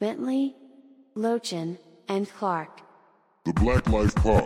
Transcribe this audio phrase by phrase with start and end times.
[0.00, 0.54] Bentley,
[1.16, 1.78] Lochin,
[2.08, 2.80] and Clark.
[3.44, 4.44] The Black Life Pod.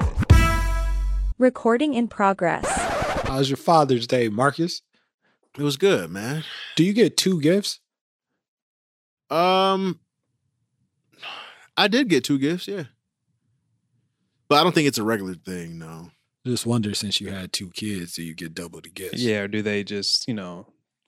[1.38, 2.66] Recording in progress.
[3.26, 4.82] How's your Father's Day, Markus?
[5.56, 6.44] It was good, man.
[6.76, 7.80] Do you get two gifts?
[9.30, 10.00] Um,
[11.76, 12.84] I did get two gifts, yeah,
[14.48, 15.78] but I don't think it's a regular thing.
[15.78, 16.10] No,
[16.46, 19.20] Just wonder since you had two kids, do you get double the gifts?
[19.20, 20.66] Yeah, or do they just, you know,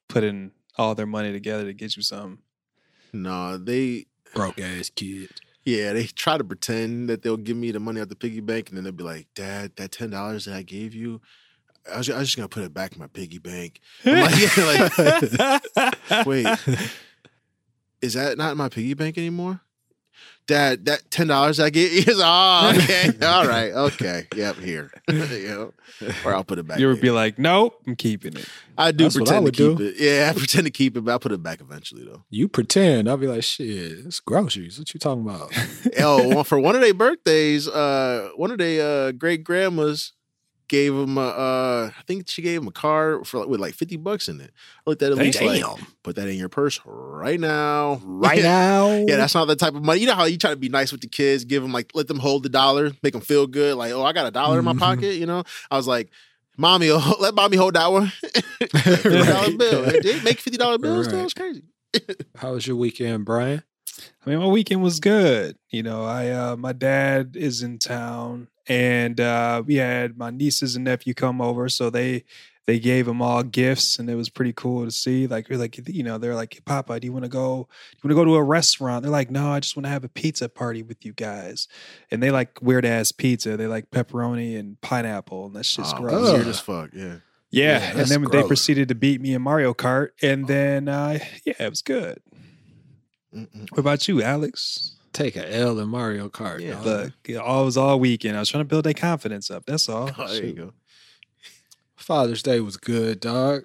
[0.08, 2.40] put in all their money together to get you some?
[3.12, 5.40] no, they Broke ass kids.
[5.64, 8.68] yeah they try to pretend that they'll give me the money out the piggy bank,
[8.68, 11.20] and then they'll be like, "Dad, that ten dollars that I gave you."
[11.92, 13.80] I was, I was just gonna put it back in my piggy bank.
[14.04, 14.56] I'm like,
[15.76, 16.46] like, wait,
[18.02, 19.60] is that not in my piggy bank anymore?
[20.46, 24.90] Dad, that ten dollars I gave you is oh okay, all right, okay, yep, here,
[25.08, 25.72] you know,
[26.24, 26.80] or I'll put it back.
[26.80, 27.02] you would in.
[27.02, 28.48] be like, nope, I'm keeping it.
[28.76, 29.84] I do That's what I pretend to keep do.
[29.84, 29.94] it.
[29.98, 32.24] Yeah, I pretend to keep it, but I'll put it back eventually though.
[32.30, 33.08] You pretend.
[33.08, 34.76] I'll be like, shit, it's groceries.
[34.76, 35.52] What you talking about?
[36.00, 40.14] oh, one- for one of their birthdays, uh, one of their uh, great grandmas
[40.70, 43.74] gave him a, uh, I think she gave him a card for like, with like
[43.74, 44.52] fifty bucks in it.
[44.86, 45.62] I looked at it, least like,
[46.02, 48.88] put that in your purse right now, Right now?
[49.06, 50.00] Yeah, that's not the type of money.
[50.00, 52.06] You know how you try to be nice with the kids, give them like let
[52.08, 53.76] them hold the dollar, make them feel good.
[53.76, 54.78] Like, oh, I got a dollar in my Mhm.
[54.78, 55.16] pocket.
[55.16, 56.08] You know, I was like,
[56.56, 58.06] mommy, oh, let mommy hold that one.
[58.60, 59.58] fifty dollar Right.
[59.58, 59.82] bill.
[60.00, 61.08] They make fifty dollar bills.
[61.08, 61.24] Though Right.
[61.24, 61.64] it's crazy.
[62.36, 63.64] How was your weekend, Bryan?
[64.24, 65.56] I mean, my weekend was good.
[65.70, 70.76] You know, I uh my dad is in town and uh we had my nieces
[70.76, 72.24] and nephew come over, so they
[72.66, 75.26] they gave them all gifts and it was pretty cool to see.
[75.26, 78.08] Like we're like, you know, they're like, Papa, do you want to go do you
[78.08, 79.02] want to go to a restaurant?
[79.02, 81.66] They're like, No, I just want to have a pizza party with you guys.
[82.10, 83.56] And they like weird ass pizza.
[83.56, 86.32] They like pepperoni and pineapple and that shit's Oh, gross.
[86.32, 86.90] Weird as fuck.
[86.94, 87.16] Yeah.
[87.52, 90.86] Yeah, Yeah, and that's then they proceeded to beat me in Mario Kart, and then
[90.86, 92.20] uh, yeah, it was good.
[93.34, 93.70] Mm-mm.
[93.70, 94.96] What about you, Alex?
[95.12, 96.60] Take a L in Mario Kart.
[96.60, 96.84] Yeah, dog.
[96.86, 98.36] Look, it all was all weekend.
[98.36, 99.66] I was trying to build their confidence up.
[99.66, 100.10] That's all.
[100.18, 100.72] Oh, there you go.
[101.96, 103.64] Father's Day was good, dog.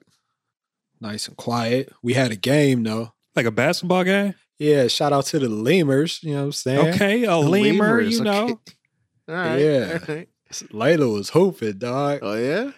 [1.00, 1.92] Nice and quiet.
[2.02, 3.14] We had a game though.
[3.36, 4.34] Like a basketball game.
[4.58, 6.20] Yeah, shout out to the Lemurs.
[6.24, 6.94] You know what I'm saying?
[6.96, 7.98] Okay, a The lemur.
[7.98, 8.30] lemurs, You okay.
[8.32, 8.60] know,
[9.28, 9.58] All right.
[9.58, 10.00] Yeah.
[10.08, 10.30] all right.
[10.72, 12.20] Layla was hooping, dog.
[12.22, 12.72] Oh yeah.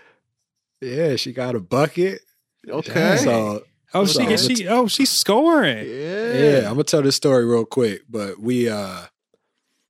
[0.82, 2.22] Yeah, she got a bucket.
[2.68, 3.18] Okay.
[3.18, 3.64] So
[4.02, 5.88] oh she get she oh she's scoring.
[5.88, 6.34] yeah.
[6.34, 8.04] yeah, I'm gonna tell this story real quick.
[8.10, 9.06] But we uh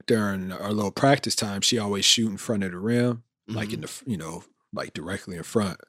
[0.06, 3.74] during our little practice time, she always shoot in front of the rim, like Mm-hmm.
[3.76, 5.80] in the you know, like directly in front.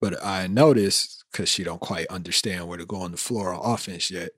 [0.00, 3.72] But I noticed because she don't quite understand where to go on the floor on
[3.74, 4.30] offense yet.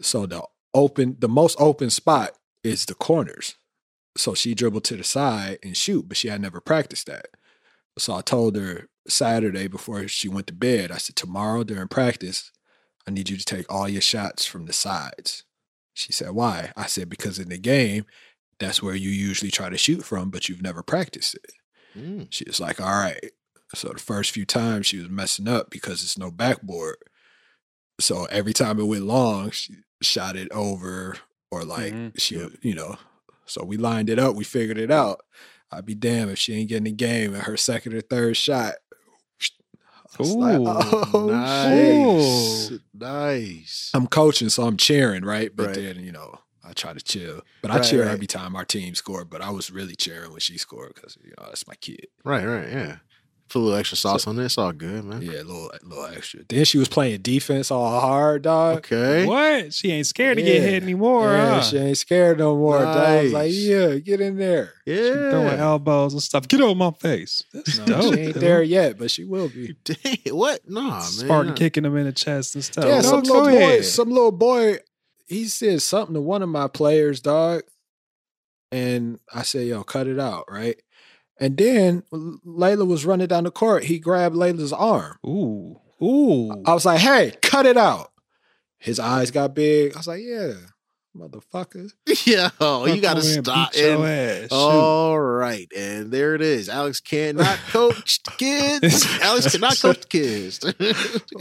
[0.00, 0.42] So the
[0.74, 2.32] open, the most open spot
[2.64, 3.56] is the corners.
[4.16, 7.26] So she dribbled to the side and shoot, but she had never practiced that.
[7.98, 12.50] So I told her Saturday before she went to bed, I said, tomorrow during practice,
[13.06, 15.44] I need you to take all your shots from the sides.
[15.94, 16.72] She said, why?
[16.76, 18.04] I said, because in the game,
[18.58, 21.50] that's where you usually try to shoot from, but you've never practiced it.
[21.96, 22.26] Mm.
[22.30, 23.30] She was like, all right.
[23.74, 26.96] So the first few times she was messing up because it's no backboard.
[28.00, 31.16] So every time it went long, she shot it over
[31.50, 32.12] or like Mhm.
[32.20, 32.96] she, you know.
[33.46, 35.20] So we lined it up, we figured it out.
[35.70, 38.74] I'd be damned if she ain't getting the game at her second or third shot.
[40.18, 42.68] Like, Ooh, oh, nice.
[42.68, 42.80] shit.
[42.94, 43.90] Nice.
[43.94, 45.50] I'm coaching, so I'm cheering, right?
[45.54, 45.74] But Right.
[45.76, 47.42] then, you know, I try to chill.
[47.62, 48.10] But I Right, cheer right.
[48.12, 51.32] every time our team scored, but I was really cheering when she scored because, you
[51.38, 52.06] know, that's my kid.
[52.24, 52.96] Right, right, yeah.
[53.48, 54.44] Put a little extra sauce on it.
[54.44, 55.22] It's all good, man.
[55.22, 56.40] Yeah, a little, a little extra.
[56.48, 58.78] Then she was playing defense all hard, dog.
[58.78, 59.24] Okay.
[59.24, 59.72] What?
[59.72, 61.30] She ain't scared to get hit anymore.
[61.32, 61.62] Yeah, huh?
[61.62, 62.96] she ain't scared no more, dog.
[62.96, 64.72] I was like, yeah, get in there.
[64.84, 64.96] Yeah.
[64.96, 66.48] She throwing elbows and stuff.
[66.48, 67.44] Get over my face.
[67.52, 68.14] That's No, dope.
[68.14, 68.42] she ain't dude.
[68.42, 69.76] there yet, but she will be.
[69.84, 70.68] Dang, what?
[70.68, 71.02] Nah, man.
[71.02, 72.84] Spartan kicking him in the chest and stuff.
[72.84, 74.78] Yeah, some little boy, some little boy,
[75.28, 77.62] he said something to one of my players, dog.
[78.72, 80.80] And I said, yo, cut it out, right?
[81.38, 83.84] And then Layla was running down the court.
[83.84, 85.18] He grabbed Layla's arm.
[85.26, 86.50] Ooh, ooh.
[86.64, 88.10] I was like, hey, cut it out.
[88.78, 89.94] His eyes got big.
[89.94, 90.52] I was like, yeah,
[91.16, 91.90] motherfucker.
[92.26, 93.72] Yeah, oh, you got to Come over here and stop.
[93.72, 94.48] beat your And, ass.
[94.52, 96.68] All right, and there it is.
[96.68, 99.06] Alex cannot coach kids.
[99.22, 100.60] Alex cannot coach the kids.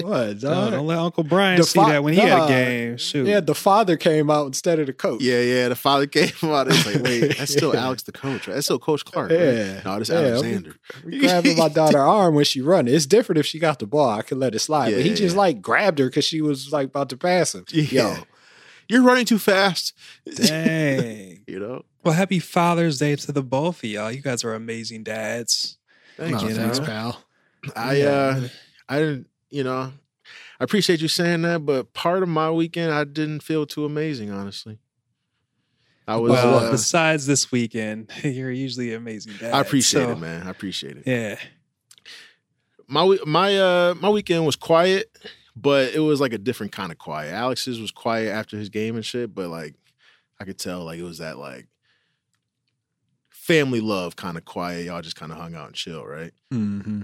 [0.01, 0.71] What, No, dog?
[0.71, 2.97] don't let Uncle Bryan The see fa- that when he had a game.
[2.97, 3.27] Shoot.
[3.27, 5.21] Yeah, the father came out instead of the coach.
[5.21, 5.69] yeah, yeah.
[5.69, 6.67] The father came out.
[6.67, 8.47] It's like, wait, that's still Alex the coach.
[8.47, 8.53] Right?
[8.55, 9.31] That's still Coach Clark.
[9.31, 9.39] right?
[9.39, 9.81] Yeah.
[9.85, 10.75] No, this Yeah, Alexander.
[11.05, 12.93] We grabbing my daughter arm when she running.
[12.93, 14.09] It's different if she got the ball.
[14.09, 14.89] I could let it slide.
[14.89, 15.41] Yeah, but he yeah, just yeah.
[15.41, 17.65] like grabbed her because she was like about to pass him.
[17.69, 18.15] Yeah.
[18.17, 18.23] Yo,
[18.87, 19.93] You're running too fast.
[20.35, 21.43] Dang.
[21.47, 21.83] you know.
[22.03, 24.11] well, happy Father's Day to the both of y'all.
[24.11, 25.77] You guys are amazing dads.
[26.17, 26.55] Thank no, you.
[26.55, 26.87] thanks, man.
[26.87, 27.23] pal.
[27.75, 28.47] I uh
[28.87, 29.91] I didn't you know
[30.59, 34.31] I appreciate you saying that, but part of my weekend I didn't feel too amazing,
[34.31, 34.79] honestly.
[36.07, 36.31] I was.
[36.31, 39.53] well, uh, besides this weekend, you're usually an amazing dad.
[39.53, 40.47] I appreciate so, it, man.
[40.47, 41.03] I appreciate it.
[41.05, 41.37] Yeah.
[42.87, 45.09] My my uh my weekend was quiet,
[45.55, 47.33] but it was like a different kind of quiet.
[47.33, 49.75] Alex's was quiet after his game and shit, but like
[50.39, 51.67] I could tell like it was that like
[53.29, 54.85] family love kind of quiet.
[54.85, 56.33] Y'all just kind of hung out and chill, right?
[56.51, 57.03] Mm-hmm.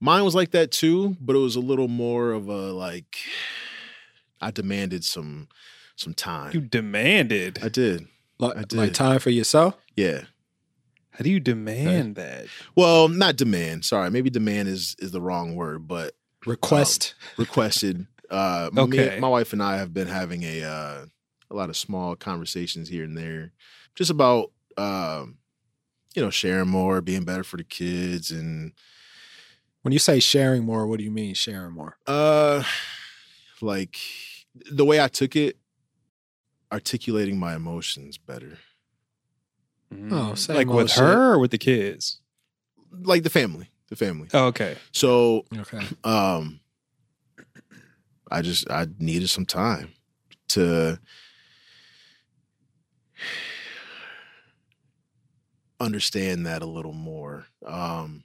[0.00, 3.16] Mine was like that too, but it was a little more of a like
[4.40, 5.48] I demanded some
[5.96, 6.52] some time.
[6.52, 7.60] You demanded.
[7.62, 8.08] I did.
[8.38, 9.76] Like, I like time for yourself.
[9.96, 10.22] Yeah.
[11.10, 12.46] How do you demand that?
[12.74, 13.84] Well, not demand.
[13.84, 16.14] Sorry, maybe demand is is the wrong word, but
[16.46, 17.14] Request.
[17.38, 18.06] requested.
[18.30, 19.18] Uh, me- Okay.
[19.20, 21.06] my wife and I have been having a uh,
[21.50, 23.52] a lot of small conversations here and there,
[23.94, 25.38] just about um,
[26.14, 28.72] you know sharing more, being better for the kids, and
[29.82, 31.98] when you say sharing more, what do you mean sharing more?
[32.06, 32.64] uh,
[33.60, 33.96] like
[34.70, 35.58] the way I took it,
[36.72, 38.58] articulating my emotions better,
[40.10, 40.38] Oh, Mm.
[40.38, 42.20] same like old with her or with the kids?
[42.90, 44.28] like the family, the family.
[44.34, 44.76] Oh, okay.
[44.92, 45.80] So Okay.
[46.04, 46.60] um
[48.30, 49.92] i just i needed some time
[50.48, 50.98] to
[55.80, 58.24] understand that a little more um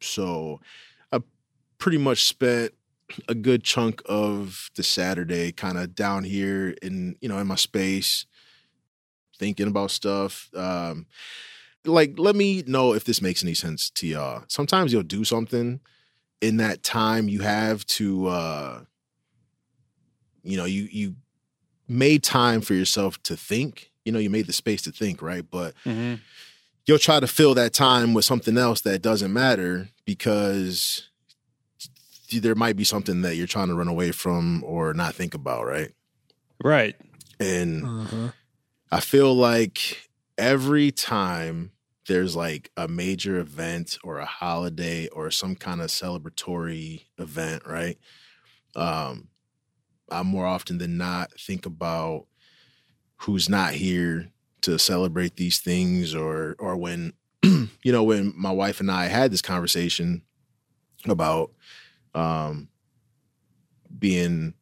[0.00, 0.60] so
[1.12, 1.20] i
[1.78, 2.72] pretty much spent
[3.28, 7.56] a good chunk of the saturday kind of down here in you know in my
[7.56, 8.24] space
[9.38, 11.06] thinking about stuff um
[11.84, 14.44] like let me know if this makes any sense to y'all.
[14.48, 15.80] Sometimes you'll do something
[16.40, 18.80] in that time you have to uh
[20.42, 21.14] you know you you
[21.88, 23.90] made time for yourself to think.
[24.04, 25.44] You know you made the space to think right?
[25.48, 26.14] But hmm
[26.84, 31.08] you'll try to fill that time with something else that doesn't matter because
[32.32, 35.64] there might be something that you're trying to run away from or not think about
[35.64, 35.92] right?
[36.64, 36.96] Right.
[37.38, 38.30] and Uh-huh.
[38.90, 40.08] I feel like
[40.38, 41.72] every time
[42.06, 47.98] there's like a major event or a holiday or some kind of celebratory event, right?
[48.74, 49.28] Um,
[50.10, 52.26] I more often than not think about
[53.18, 54.28] who's not here
[54.62, 57.12] to celebrate these things or or when
[57.42, 60.22] you know when my wife and I had this conversation
[61.06, 61.52] about
[62.14, 62.68] um
[63.98, 64.54] being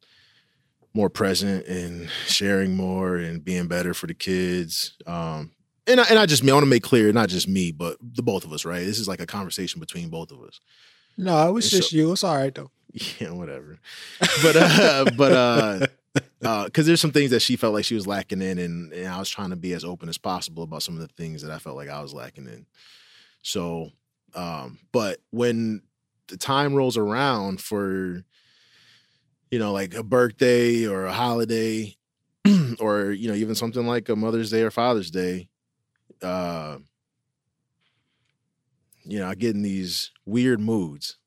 [0.93, 4.97] more present and sharing more and being better for the kids.
[5.07, 5.51] Um,
[5.87, 8.23] and I, and I just I want to make clear, not just me, but the
[8.23, 8.85] both of us, right?
[8.85, 10.59] This is like a conversation between both of us.
[11.17, 12.11] No, it was It's just you.
[12.11, 12.71] It's all right though.
[13.19, 13.79] Yeah, whatever.
[14.41, 15.87] But uh, but uh,
[16.65, 19.19] because there's some things that she felt like she was lacking in, and, and I
[19.19, 21.59] was trying to be as open as possible about some of the things that I
[21.59, 22.65] felt like I was lacking in.
[23.41, 23.91] So,
[24.35, 25.83] um, but when
[26.27, 28.23] the time rolls around for,
[29.49, 31.95] you know, like a birthday or a holiday,
[32.79, 35.47] or you know, even something like a Mother's Day or Father's Day,
[36.23, 36.79] uh,
[39.03, 41.17] you know, I get in these weird moods.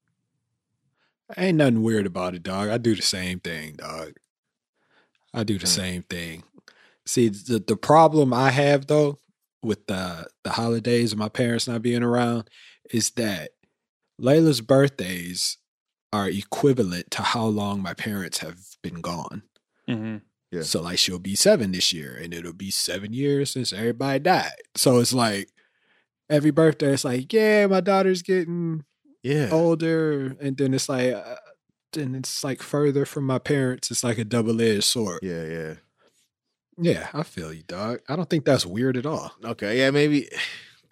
[1.37, 2.69] Ain't nothing weird about it, dog.
[2.69, 4.15] I do the same thing, dog.
[5.33, 5.73] I do the Hmm.
[5.73, 6.45] same thing.
[7.07, 9.21] See, the the problem I have though
[9.63, 12.49] with the the holidays and my parents not being around
[12.91, 13.53] is that
[14.21, 15.59] Layla's birthdays
[16.13, 19.43] are equivalent to how long my parents have been gone.
[19.89, 20.17] hmm
[20.55, 20.63] Yeah.
[20.63, 24.53] So like she'll be seven this year, and it'll be seven years since everybody died.
[24.77, 25.49] So it's like
[26.31, 28.85] every birthday, it's like, yeah, my daughter's getting
[29.23, 29.49] Yeah.
[29.53, 31.37] older, and then it's like, uh,
[31.93, 33.91] then it's like further from my parents.
[33.91, 35.21] It's like a double edged sword.
[35.23, 35.75] Yeah, yeah.
[36.77, 38.01] Yeah, I feel you, dog.
[38.09, 39.33] I don't think that's weird at all.
[39.45, 40.29] Okay, yeah, maybe.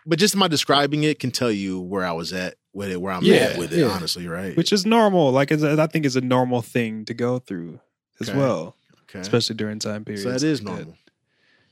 [0.06, 3.12] But just my describing it can tell you where I was at with it, where
[3.12, 3.86] I'm Yeah, at with it, yeah.
[3.88, 4.56] honestly, right?
[4.56, 5.32] Which is normal.
[5.32, 7.80] Like it's, I think it's a normal thing to go through
[8.20, 8.38] as Okay.
[8.38, 8.76] well,
[9.12, 9.20] okay.
[9.20, 10.22] especially during time periods.
[10.24, 10.94] so that is like normal.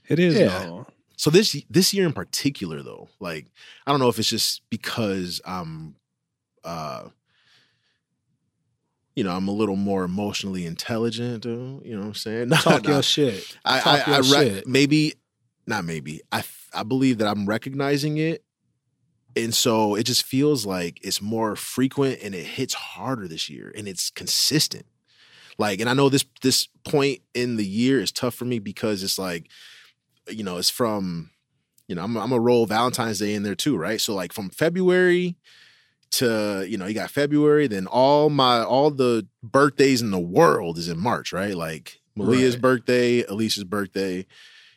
[0.08, 0.46] It is Yeah.
[0.66, 0.86] normal.
[1.16, 3.46] So this this year in particular, though, like
[3.86, 5.96] I don't know if it's just because I'm,
[6.64, 7.08] uh,
[9.14, 11.44] you know, I'm a little more emotionally intelligent.
[11.44, 11.50] Or,
[11.84, 12.48] you know what I'm saying?
[12.50, 12.92] No, Talk no.
[12.92, 13.56] your shit.
[13.64, 14.66] I, Talk I, I shit.
[14.66, 15.14] maybe
[15.66, 16.42] not maybe I
[16.72, 18.42] I believe that I'm recognizing it,
[19.36, 23.72] and so it just feels like it's more frequent and it hits harder this year
[23.76, 24.86] and it's consistent.
[25.60, 29.02] Like, and I know this this point in the year is tough for me because
[29.02, 29.46] it's like,
[30.28, 31.30] you know, it's from,
[31.86, 34.00] you know, I'm I'm a roll Valentine's Day in there too, right?
[34.00, 35.36] So like from February
[36.12, 40.78] to you know you got February, then all my all the birthdays in the world
[40.78, 41.54] is in March, right?
[41.54, 42.62] Like Malia's Right.
[42.62, 44.26] birthday, Alicia's birthday,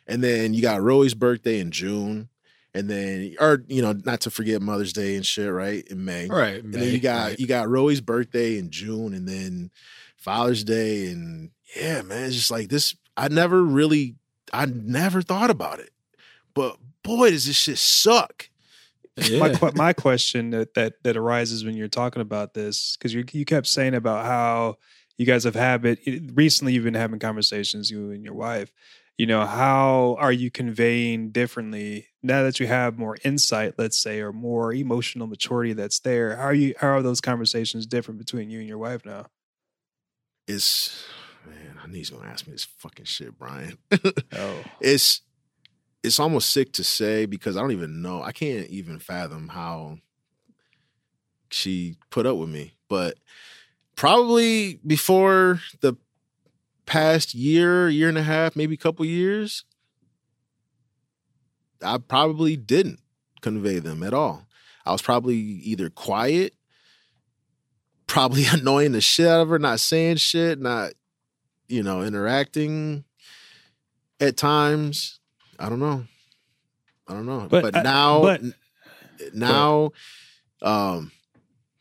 [0.06, 2.28] and then you got Roy's birthday in June,
[2.74, 5.82] and then or you know not to forget Mother's Day and shit, right?
[5.88, 6.62] In May, Right.
[6.62, 9.70] and then you got you got Roy's birthday in June, and then
[10.24, 12.96] Father's Day, and yeah, man, it's just like this.
[13.16, 14.16] I never really,
[14.52, 15.90] I never thought about it.
[16.54, 18.48] But boy, does this shit suck.
[19.38, 23.44] My my question that, that that arises when you're talking about this because you you
[23.44, 24.78] kept saying about how
[25.18, 26.00] you guys have habit
[26.34, 28.72] recently you've been having conversations you and your wife
[29.16, 34.18] you know how are you conveying differently now that you have more insight let's say
[34.18, 38.50] or more emotional maturity that's there how are you how are those conversations different between
[38.50, 39.26] you and your wife now
[40.46, 41.04] It's
[41.46, 43.78] man, I knew he's gonna ask me this fucking shit, Bryan.
[44.36, 45.22] oh it's
[46.02, 48.22] it's almost sick to say because I don't even know.
[48.22, 49.98] I can't even fathom how
[51.50, 52.74] she put up with me.
[52.88, 53.16] But
[53.96, 55.94] probably before the
[56.84, 59.64] past year, year and a half, maybe a couple years,
[61.82, 63.00] I probably didn't
[63.40, 64.46] convey them at all.
[64.84, 66.54] I was probably either quiet,
[68.14, 70.92] probably annoying the shit out of her, not saying shit, not,
[71.68, 73.04] you know, interacting
[74.20, 75.18] at times.
[75.58, 76.04] I don't know.
[77.08, 77.46] I don't know.
[77.50, 78.40] But But, I- now, but-
[79.32, 79.90] now,
[80.62, 81.12] um,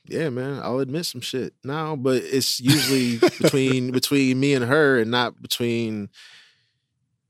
[0.08, 5.00] yeah, man, I'll admit some shit now, but it's usually between between me and her,
[5.00, 6.10] and not between.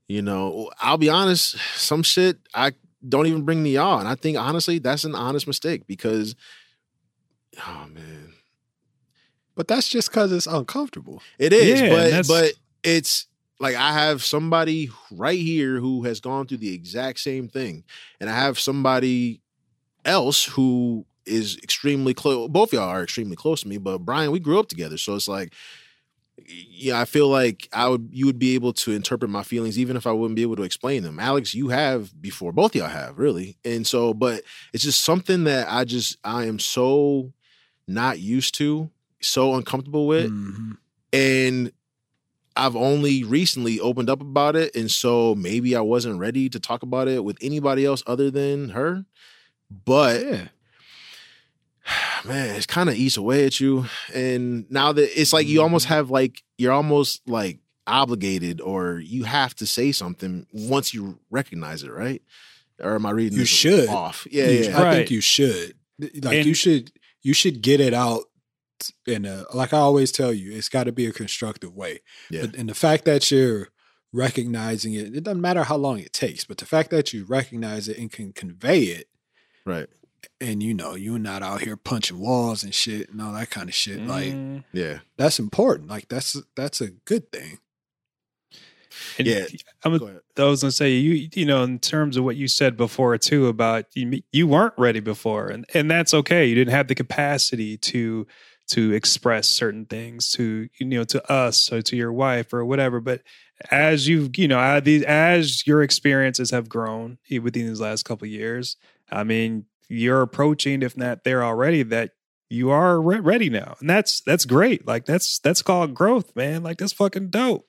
[0.09, 1.55] You know, I'll be honest.
[1.75, 2.73] Some shit I
[3.07, 6.35] don't even bring to y'all, and I think honestly that's an honest mistake because,
[7.65, 8.22] oh man,
[9.55, 11.21] But that's just because it's uncomfortable.
[11.37, 13.27] it is, Yeah, but but it's
[13.59, 17.83] like I have somebody right here who has gone through the exact same thing,
[18.19, 19.41] and I have somebody
[20.05, 22.49] else who is extremely close.
[22.49, 25.15] Both of y'all are extremely close to me, but Bryan, we grew up together, so
[25.15, 25.53] it's like,
[26.45, 29.95] yeah, I feel like I would you would be able to interpret my feelings even
[29.95, 31.19] if I wouldn't be able to explain them.
[31.19, 34.41] Alex, you have before, both of y'all have really, and so, but
[34.73, 37.31] it's just something that I just I am so
[37.87, 38.89] not used to,
[39.23, 40.77] so uncomfortable with Mhm.
[41.11, 41.71] and
[42.55, 46.83] I've only recently opened up about it, and so maybe I wasn't ready to talk
[46.83, 49.05] about it with anybody else other than her.
[49.85, 50.47] But Yeah.
[52.25, 55.85] man, it's kind of eats away at you, and now that it's like you almost
[55.85, 55.93] Mm-hmm.
[55.95, 61.83] have like you're almost like obligated, or you have to say something once you recognize
[61.83, 62.21] it, right?
[62.79, 63.33] Or am I reading?
[63.33, 63.89] You this should.
[63.89, 64.25] off.
[64.31, 64.79] Yeah, You- yeah.
[64.79, 64.93] I Right.
[64.97, 65.75] think you should.
[65.99, 68.23] Like And- you should you should get it out
[69.05, 71.99] in a like I always tell you, it's got to be a constructive way.
[72.29, 72.41] Yeah.
[72.47, 73.69] But, and the fact that you're
[74.11, 77.87] recognizing it, it doesn't matter how long it takes, but the fact that you recognize
[77.87, 79.07] it and can convey it,
[79.65, 79.87] right.
[80.39, 83.69] and you know, you're not out here punching walls and shit and all that kind
[83.69, 83.99] of shit.
[84.05, 84.63] Like Mm.
[84.71, 85.89] Yeah, that's important.
[85.89, 87.59] Like that's that's a good thing.
[89.17, 89.45] And Yeah.
[89.83, 90.19] I'm, Go.
[90.37, 93.47] I was gonna say you you know in terms of what you said before too
[93.47, 97.75] about you you weren't ready before and and that's okay you didn't have the capacity
[97.77, 98.27] to
[98.67, 102.99] to express certain things to you know to us or to your wife or whatever
[102.99, 103.21] but
[103.71, 108.31] as you've you know these as your experiences have grown within these last couple of
[108.31, 108.77] years
[109.11, 112.11] I mean you're approaching if not there already that
[112.49, 116.63] you are re- ready now and that's that's great like that's that's called growth man
[116.63, 117.67] like that's fucking dope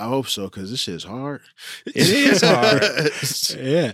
[0.00, 1.42] I hope so because this shit is hard.
[1.84, 2.82] It is hard.
[3.62, 3.92] Yeah.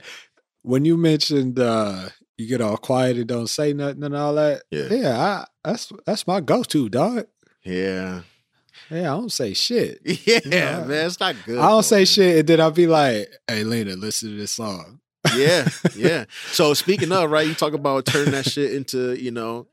[0.62, 4.62] When you mentioned uh you get all quiet and don't say nothing and all that.
[4.70, 4.88] Yeah.
[4.90, 7.26] Yeah, I, that's that's my go-to, dog.
[7.64, 8.22] yeah.
[8.90, 10.00] Yeah, I don't say shit.
[10.26, 10.84] Yeah, Yeah.
[10.84, 11.58] man, it's not good.
[11.58, 12.06] I don't though, say man.
[12.06, 15.00] shit, and then I'll be like, "Hey, Lena, listen to this song."
[15.34, 16.26] Yeah, yeah.
[16.52, 19.66] So speaking of, right, you talk about turning that shit into, you know,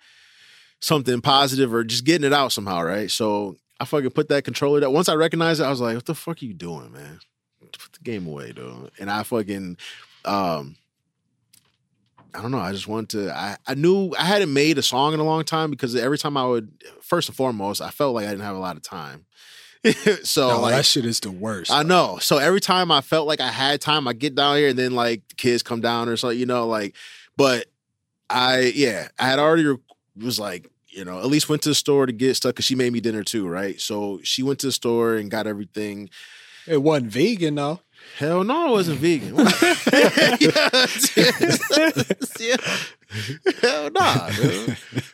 [0.79, 3.11] something positive or just getting it out somehow, right?
[3.11, 6.05] So I fucking put that controller that once I recognized it, I was like, what
[6.05, 7.19] the fuck are you doing, man?
[7.59, 8.89] Put the game away, dude.
[8.99, 9.77] And I fucking
[10.25, 10.75] um
[12.33, 12.59] I don't know.
[12.59, 13.35] I just wanted to.
[13.35, 16.35] I, I knew I hadn't made a song in a long time because every time
[16.35, 16.71] I would,
[17.01, 19.25] first and foremost, I felt like I didn't have a lot of time.
[20.23, 21.71] so No, like, that shit is the worst.
[21.71, 22.17] I know.
[22.21, 24.93] So every time I felt like I had time, I get down here and then
[24.93, 26.95] like the kids come down or something, you know, like,
[27.35, 27.67] but
[28.29, 29.77] I, yeah, I had already re-
[30.15, 32.75] was like, you know, at least went to the store to get stuff because she
[32.75, 33.79] made me dinner too, right?
[33.81, 36.09] So she went to the store and got everything.
[36.65, 37.81] It wasn't vegan though.
[38.17, 39.35] Hell no, I wasn't vegan.
[43.61, 44.29] Hell nah.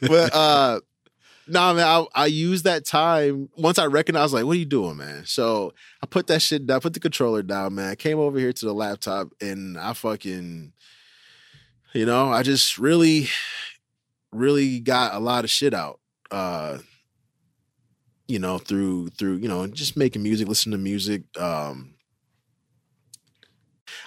[0.01, 0.79] But uh
[1.47, 4.97] nah man, I, I used that time once I recognized like, what are you doing,
[4.97, 5.25] man?
[5.25, 7.89] So I put that shit down, put the controller down, man.
[7.89, 10.73] I came over here to the laptop and I fucking
[11.93, 13.29] you know, I just really,
[14.31, 15.99] really got a lot of shit out.
[16.31, 16.79] Uh
[18.27, 21.23] you know, through through, you know, just making music, listening to music.
[21.39, 21.95] Um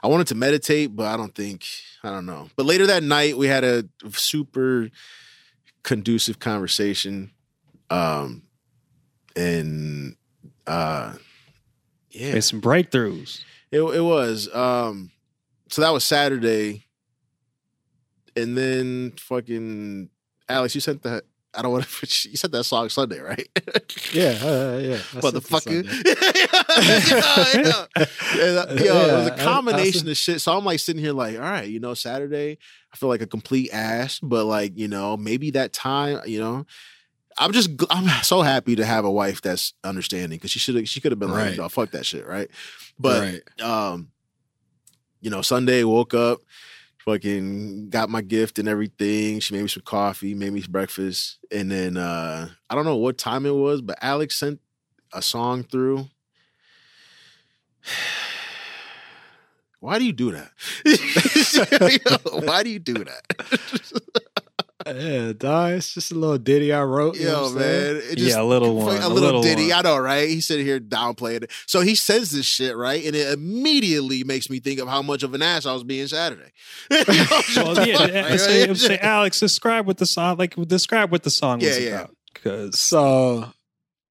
[0.02, 1.64] I wanted to meditate, but I don't think
[2.02, 2.48] I don't know.
[2.56, 4.90] But later that night, we had a super
[5.82, 7.30] conducive conversation,
[7.90, 8.42] um,
[9.36, 10.16] and
[10.66, 11.14] uh,
[12.10, 13.42] Yeah, Made some breakthroughs.
[13.70, 14.52] It it was.
[14.54, 15.10] Um
[15.68, 16.84] so that was Saturday.
[18.36, 20.10] And then fucking
[20.48, 23.48] Alex, you sent that I don't want to you said that song Sunday, right?
[24.12, 24.96] Yeah, uh, yeah.
[24.98, 25.84] Sent this Motherfucker.
[26.82, 27.62] Yeah,
[27.96, 28.64] yeah.
[28.68, 30.40] Uh, yo, it was a a I- I combination of shit.
[30.40, 32.58] So I'm like sitting here like, all right, you know, Saturday,
[32.92, 36.66] I feel like a complete ass, but like, you know, maybe that time, you know,
[37.38, 40.88] I'm just I'm so happy to have a wife that's understanding because she should have
[40.88, 41.56] she could have been like, Right.
[41.56, 42.50] no, fuck that shit, right?
[42.98, 43.60] But right.
[43.62, 44.10] um,
[45.20, 46.40] you know, Sunday woke up,
[47.04, 49.40] fucking got my gift and everything.
[49.40, 53.18] She made me some coffee, made me breakfast, and then uh I don't know what
[53.18, 54.60] time it was, but Alex sent
[55.12, 56.08] a song through.
[59.80, 60.52] Why do you do that?
[62.44, 64.00] Why do you do that?
[64.86, 65.72] Yeah, dog.
[65.72, 67.16] It's just a little ditty I wrote.
[67.16, 67.94] You know Yo, what I'm saying?
[67.94, 68.02] man.
[68.10, 69.68] It just, Yeah, a little fuck- one, A a little, little ditty.
[69.68, 69.72] one.
[69.78, 70.28] I know, right?
[70.28, 71.50] He's sitting here downplaying it.
[71.66, 73.04] So he says this shit, right?
[73.04, 76.06] And it immediately makes me think of how much of an ass I was being
[76.06, 76.50] Saturday.
[76.90, 80.54] Well, yeah, Right, say, um, say, Alex, describe what the song like.
[80.56, 81.94] Describe what the song was Yeah, yeah.
[82.00, 82.16] about.
[82.34, 83.52] Because So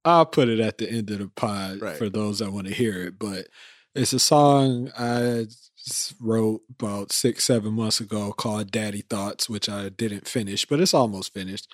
[0.05, 1.97] I'll put it at the end of the pod Right.
[1.97, 3.17] for those that want to hear it.
[3.19, 3.47] But
[3.95, 5.70] it's a song I s-
[6.19, 10.93] wrote about six, seven months ago called Daddy Thoughts, which I didn't finish, but it's
[10.93, 11.73] almost finished.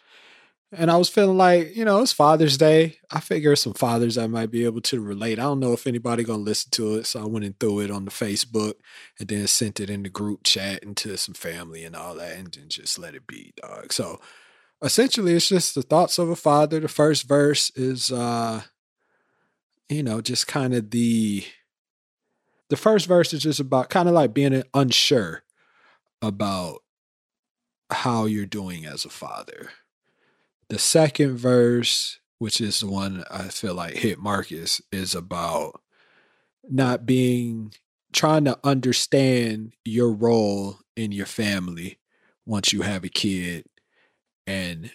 [0.72, 2.98] And I was feeling like, you know, it's Father's Day.
[3.10, 5.40] I figure some fathers I might be able to relate.
[5.40, 7.06] I don't know if anybody gonna listen to it.
[7.06, 8.74] So I went and threw it on the Facebook
[9.18, 12.38] and then sent it in the group chat and to some family and all that
[12.38, 13.94] and then just let it be, dog.
[13.94, 14.20] So
[14.82, 18.62] essentially it's just the thoughts of a father the first verse is uh
[19.90, 21.44] you know just kind of the
[22.70, 25.44] the first verse is just about kind of like being unsure
[26.22, 26.80] about
[27.90, 29.70] how you're doing as a father.
[30.70, 35.82] The second verse which is the one i feel like hit markus is about
[36.70, 37.74] not being
[38.14, 42.00] trying to understand your role in your family
[42.46, 43.66] once you have a kid
[44.46, 44.92] and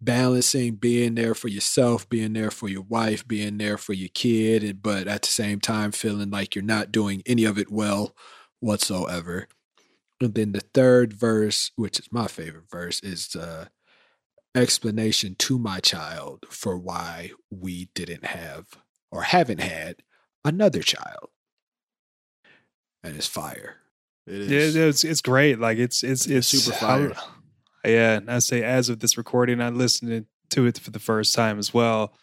[0.00, 4.62] balancing being there for yourself, being there for your wife, being there for your kid,
[4.62, 8.14] and- but at the same time feeling like you're not doing any of it well
[8.60, 9.48] whatsoever.
[10.20, 13.70] And then the third verse, which is my favorite verse, is the
[14.54, 18.66] explanation to my child for why we didn't have
[19.10, 19.96] or haven't had
[20.44, 21.28] another child.
[23.02, 23.76] And it's fire.
[24.26, 25.58] It yeah, it's it's great.
[25.60, 27.16] Like it's it's it's super I- fire.
[27.86, 31.34] Yeah, and I say as of this recording, I listened to it for the first
[31.34, 32.14] time as well,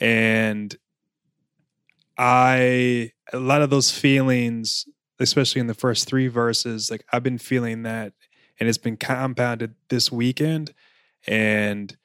[0.00, 0.74] and
[2.18, 4.86] I a lot of those feelings,
[5.18, 8.12] especially in the first three verses, like I've been feeling that,
[8.60, 10.74] and it's been compounded this weekend,
[11.26, 11.96] and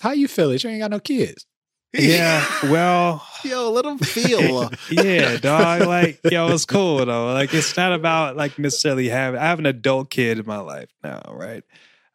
[0.00, 0.64] How you feel it?
[0.64, 1.46] You ain't got no kids.
[1.92, 4.70] Yeah, well, Yo, let him feel.
[4.90, 5.82] yeah, dog.
[5.82, 7.32] Like, yo, it's cool though.
[7.32, 9.40] Like, it's not about like necessarily having.
[9.40, 11.64] I have an adult kid in my life now, right?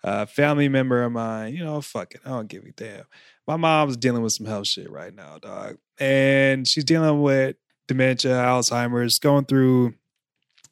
[0.03, 1.53] Uh, family member of mine.
[1.53, 2.21] You know, fuck it.
[2.25, 3.03] I don't give a damn.
[3.45, 7.55] My mom's dealing with some health shit right now, dog, and she's dealing with
[7.87, 9.95] dementia, Alzheimer's, going through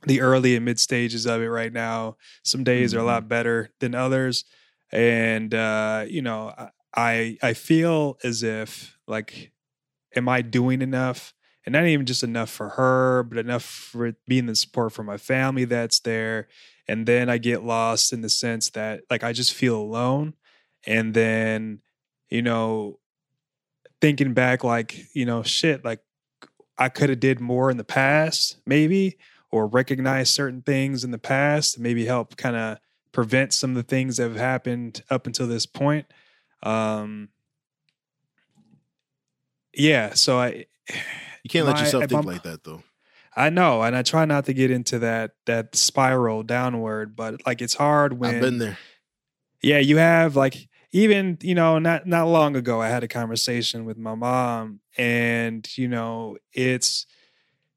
[0.04, 2.18] the early and mid stages of it right now.
[2.44, 4.46] Some days are a lot better than others,
[4.92, 9.52] and uh, you know, I I I feel as if like
[10.16, 11.34] am I doing enough?
[11.66, 15.18] And not even just enough for her, but enough for being the support for my
[15.18, 16.48] family that's there.
[16.88, 20.36] And then I get lost in the sense that like I just feel alone.
[20.86, 21.82] And then,
[22.30, 23.00] you know,
[24.00, 26.02] thinking back like, you know, shit, like
[26.78, 29.18] I could have did more in the past, maybe,
[29.50, 32.78] or recognize certain things in the past, maybe help kind of
[33.12, 36.06] prevent some of the things that have happened up until this point.
[36.66, 37.30] Um
[39.74, 40.66] yeah, so I
[41.44, 42.84] You can't let yourself think like that though.
[43.38, 47.62] I know, and I try not to get into that that spiral downward, but like
[47.62, 48.78] it's hard when I've been there.
[49.62, 53.84] yeah, you have like even you know not not long ago I had a conversation
[53.86, 57.06] with my mom, and you know it's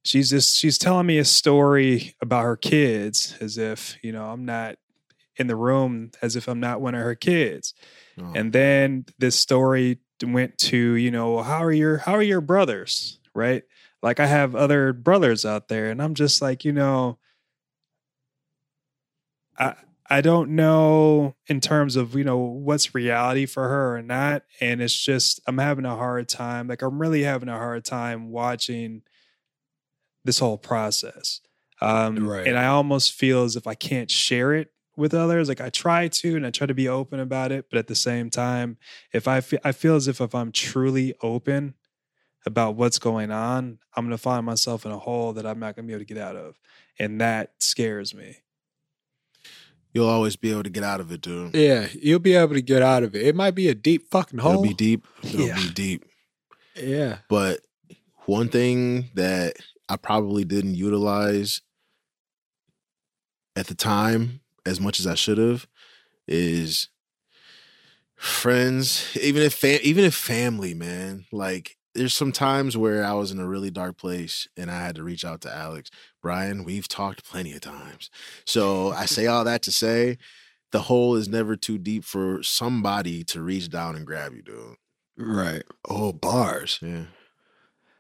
[0.05, 4.45] she's just she's telling me a story about her kids as if you know I'm
[4.45, 4.77] not
[5.37, 7.75] in the room as if I'm not one of her kids.
[8.19, 12.41] Oh, And then this story went to, you know, how are your how are your
[12.41, 13.63] brothers, right?
[14.03, 17.19] Like I have other brothers out there and I'm just like, you know,
[19.59, 19.75] I
[20.11, 24.81] I don't know in terms of, you know, what's reality for her or not and
[24.81, 26.69] it's just I'm having a hard time.
[26.69, 29.03] Like I'm really having a hard time watching
[30.25, 31.41] this whole process.
[31.81, 32.45] Um Right.
[32.45, 35.49] and I almost feel as if I can't share it with others.
[35.49, 37.95] Like I try to, and I try to be open about it, but at the
[37.95, 38.77] same time,
[39.13, 41.75] if I feel, I feel as if if I'm truly open,
[42.47, 45.75] about what's going on, I'm going to find myself in a hole that I'm not
[45.77, 46.59] going to be able to get out of.
[46.99, 48.37] And that scares me.
[49.93, 51.55] You'll always be able to get out of it, dude.
[51.55, 53.27] Yeah, you'll be able to get out of it.
[53.27, 54.53] It might be a deep fucking hole.
[54.53, 55.07] It'll be deep.
[55.23, 55.57] It'll Yeah.
[55.57, 56.05] be deep.
[56.77, 57.19] Yeah.
[57.29, 57.61] But
[58.27, 59.57] one thing that
[59.89, 61.61] I probably didn't utilize
[63.57, 65.67] at the time as much as I should have
[66.27, 66.89] is
[68.17, 71.27] friends, even if fa- even if family, man.
[71.33, 74.95] Like there's some times where I was in a really dark place and I had
[74.97, 75.91] to reach out to Alex.
[76.23, 78.11] Bryan, we've talked plenty of times.
[78.45, 80.19] So I say all that to say
[80.71, 84.77] the hole is never too deep for somebody to reach down and grab you, dude.
[85.17, 85.63] Right.
[85.89, 86.79] Oh, bars.
[86.83, 87.07] Yeah.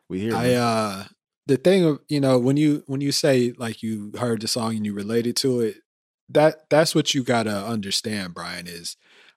[0.08, 0.56] We hear I man.
[0.56, 1.04] uh
[1.46, 4.76] the thing of you know when you when you say like you heard the song
[4.76, 5.76] and you related to it,
[6.30, 8.96] that that's what you gotta understand, Bryan, is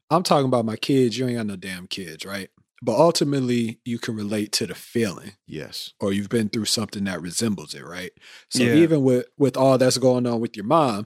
[0.10, 2.50] I'm talking about my kids, you ain't got no damn kids, right?
[2.82, 5.94] But ultimately you can relate to the feeling yes.
[6.00, 8.12] or you've been through something that resembles it, right?
[8.50, 8.74] So Yeah.
[8.74, 11.06] even with with all that's going on with your mom,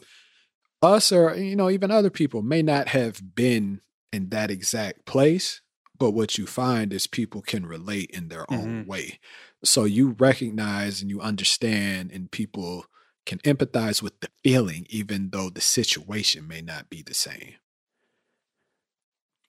[0.82, 3.82] us or you know even other people may not have been
[4.13, 5.62] in that exact place,
[5.98, 8.88] but what you find is people can relate in their own Mhm.
[8.88, 9.19] way.
[9.63, 12.86] So you recognize and you understand, and people
[13.25, 17.55] can empathize with the feeling, even though the situation may not be the same.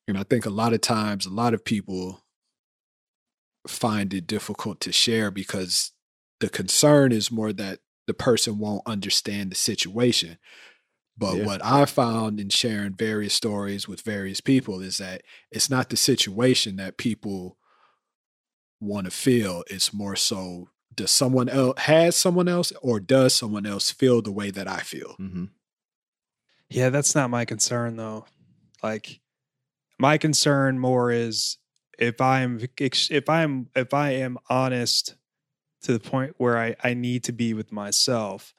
[0.08, 2.24] And I think a lot of times, a lot of people
[3.66, 5.92] find it difficult to share because
[6.40, 10.38] the concern is more that the person won't understand the situation.
[11.18, 11.46] But Yeah.
[11.46, 15.96] what I found in sharing various stories with various people is that it's not the
[15.96, 17.58] situation that people
[18.80, 19.64] want to feel.
[19.68, 24.32] It's more so does someone else has someone else or does someone else feel the
[24.32, 25.16] way that I feel?
[25.20, 25.44] Mm-hmm.
[26.70, 28.26] Yeah, that's not my concern though.
[28.82, 29.20] Like
[29.98, 31.58] my concern more is
[31.98, 35.14] if I'm if I'm if I am honest
[35.82, 38.54] to the point where I I need to be with myself,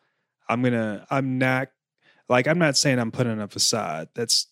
[0.47, 1.69] I'm going to I'm not
[2.29, 4.09] like I'm not saying I'm putting up a facade.
[4.15, 4.47] That's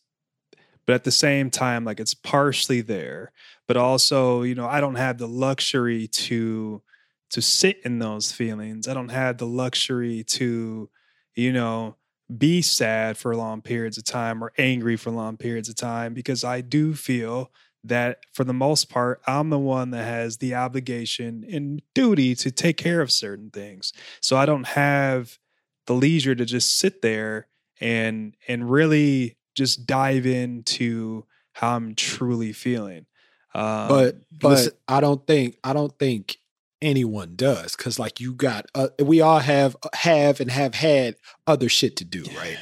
[0.85, 3.31] but at the same time like it's partially there,
[3.67, 6.83] but also, you know, I don't have the luxury to
[7.31, 8.87] to sit in those feelings.
[8.87, 10.89] I don't have the luxury to
[11.35, 11.97] you know,
[12.35, 16.43] be sad for long periods of time or angry for long periods of time because
[16.43, 17.51] I do feel
[17.83, 22.49] that for the most part, I'm the one that has the obligation and duty to
[22.49, 23.93] take care of certain things.
[24.21, 25.37] So I don't have
[25.85, 27.47] the leisure to just sit there
[27.79, 33.05] and and really just dive into how I'm truly feeling.
[33.53, 36.37] Um, but but listen- I don't think I don't think
[36.85, 41.15] anyone does because like you got uh, we all have have and have had
[41.47, 42.57] other shit to do right?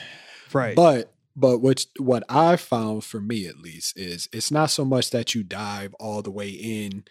[0.54, 4.86] Right, but but what what I found for me at least is it's not so
[4.86, 7.04] much that you dive all the way in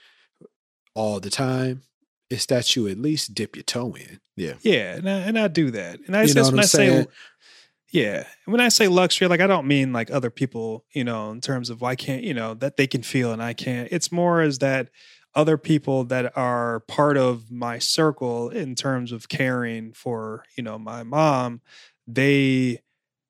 [0.94, 1.82] all the time
[2.32, 4.18] it's that you at least dip your toe in.
[4.62, 6.00] Yeah, and I, and I do that.
[6.06, 7.06] And I You know what when I'm I say,
[7.92, 11.42] yeah, when I say luxury, like I don't mean like other people, you know, in
[11.42, 13.88] terms of why can't you know that they can feel and I can't.
[13.92, 14.88] It's more as that
[15.34, 20.78] other people that are part of my circle in terms of caring for you know
[20.78, 21.60] my mom,
[22.06, 22.80] they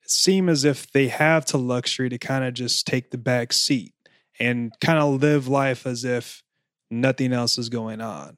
[0.05, 3.95] seem as if they have to luxury to kind of just take the back seat
[4.39, 6.43] and kind of live life as if
[6.91, 8.37] nothing else is going on.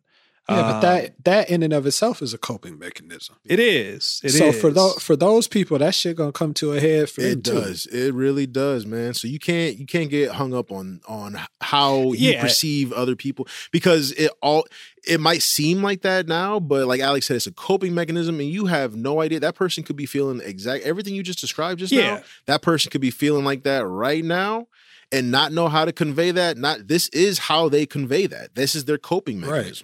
[0.49, 4.21] Yeah but Um, that that in and of itself is a coping mechanism It is.
[4.23, 7.23] It so for those for those people that shit gonna come to a head for
[7.23, 7.53] It too.
[7.55, 7.87] does.
[7.87, 9.15] It really does, man.
[9.15, 12.43] So you can't you can't get hung up on on how you Yeah.
[12.43, 14.67] perceive other people because it all
[15.07, 18.49] it might seem like that now, but like Alex said, it's a coping mechanism, and
[18.49, 21.93] you have no idea that person could be feeling exact everything you just described just
[21.93, 22.17] Yeah.
[22.17, 22.23] now.
[22.47, 24.67] That person could be feeling like that right now.
[25.13, 26.57] And not know how to convey that.
[26.57, 28.55] Not this is how they convey that.
[28.57, 29.81] This is their coping Right.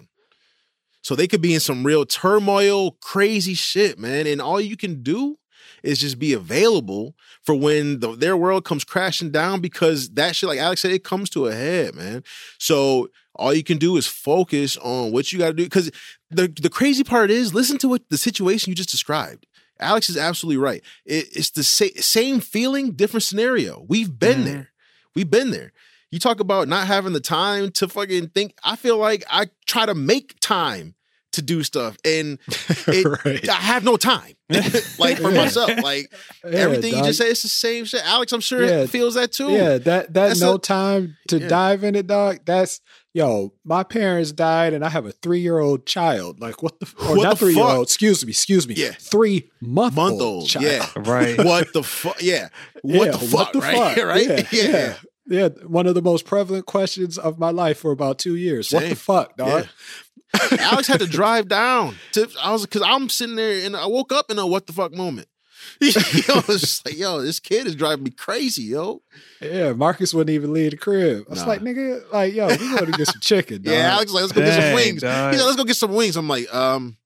[1.03, 4.27] So they could be in some real turmoil, crazy shit, man.
[4.27, 5.39] And all you can do
[5.83, 10.49] is just be available for when the, their world comes crashing down because that shit,
[10.49, 12.23] like Alex said, it comes to a head, man.
[12.59, 15.65] So all you can do is focus on what you got to do.
[15.65, 15.91] Because
[16.31, 19.47] the the crazy part is, listen to what the situation you just described.
[19.79, 20.83] Alex is absolutely right.
[21.07, 23.87] It, it's the sa- same feeling, different scenario.
[23.89, 24.45] We've been Mhm.
[24.45, 24.73] there.
[25.15, 25.73] We've been there.
[26.11, 28.55] You talk about not having the time to fucking think.
[28.65, 30.95] I feel like I try to make time
[31.33, 32.41] to do stuff, and
[32.89, 33.49] it, right.
[33.49, 34.35] I have no time.
[34.99, 36.13] like for myself, like
[36.45, 38.05] Yeah, everything you just say, it's the same shit.
[38.05, 38.87] Alex, I'm sure Yeah.
[38.87, 39.51] feels that too.
[39.53, 41.47] Yeah, that that That's no a- time to Yeah.
[41.47, 42.41] dive in it, dog.
[42.45, 42.81] That's
[43.15, 43.53] yo.
[43.65, 46.41] My parents died, and I have a three year old child.
[46.41, 47.85] Like what the or What not the three year old?
[47.87, 48.75] Excuse me, excuse me.
[48.77, 48.91] Yeah.
[48.99, 50.49] three month month old old.
[50.49, 50.65] child.
[50.65, 50.87] Yeah.
[50.97, 51.39] right.
[51.39, 52.21] What the fuck?
[52.21, 52.49] Yeah.
[52.83, 53.55] What the fuck?
[53.55, 53.97] right?
[54.05, 54.53] right?
[54.53, 54.97] Yeah,
[55.31, 55.41] yeah.
[55.43, 58.71] Yeah, one of the most prevalent questions of my life for about two years.
[58.73, 59.67] What the fuck, dog?
[60.59, 62.29] Alex had to drive down to.
[62.43, 64.93] I was because I'm sitting there and I woke up in a what the fuck
[64.93, 65.29] moment.
[65.81, 69.03] yo, I was just like, yo, this kid is driving me crazy, yo.
[69.41, 71.25] Yeah, Markus wouldn't even leave the crib.
[71.29, 71.49] I was Nah.
[71.49, 73.73] like, nigga, like, yo, we going to get some chicken, dog.
[73.75, 75.03] Yeah, Alex like, let's go get some wings.
[75.03, 75.33] dog.
[75.33, 76.17] He's like, let's go get some wings.
[76.17, 76.97] I'm like, um,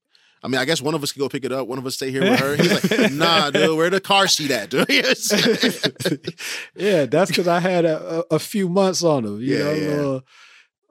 [0.45, 1.67] I mean, I guess one of us could go pick it up.
[1.67, 2.57] One of us stay here with her.
[2.63, 4.87] He's like, nah, dude, where the car seat at, dude?
[6.77, 9.73] yeah, that's because I had a, a, a few months on him, you Yeah, know.
[9.73, 10.17] yeah.
[10.17, 10.21] uh,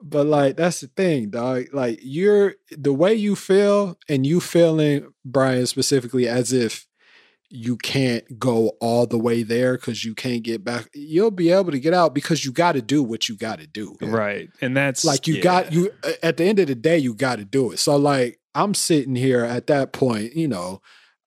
[0.02, 1.66] but like, that's the thing, dog.
[1.72, 6.86] Like, you're the way you feel, and you feeling Bryan specifically as if
[7.48, 10.88] you can't go all the way there because you can't get back.
[10.92, 13.68] You'll be able to get out because you got to do what you got to
[13.68, 13.96] do.
[14.02, 14.50] Right.
[14.60, 15.42] And that's like you yeah.
[15.42, 18.40] got you at the end of the day you got to do it so like
[18.54, 20.80] i'm sitting here at that point you know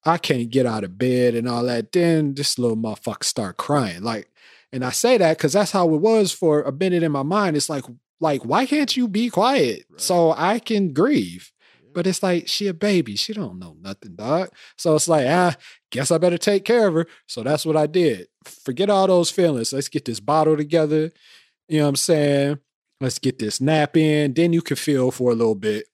[0.05, 4.01] i can't get out of bed and all that then this little motherfucker start crying.
[4.03, 4.29] Like
[4.71, 7.57] and i say that because that's how it was for a minute in my mind.
[7.57, 7.83] It's like
[8.19, 11.51] like why can't you be quiet so i can grieve?
[11.93, 13.15] But it's like she a baby.
[13.15, 15.55] She don't know nothing dog so it's like ah
[15.91, 17.07] guess i better take care of her.
[17.27, 18.27] So that's what i did.
[18.45, 19.73] Forget all those feelings.
[19.73, 21.11] Let's get this bottle together.
[21.67, 22.59] You know what i'm saying?
[22.99, 24.33] Let's get this nap in.
[24.33, 25.85] Then you can feel for a little bit.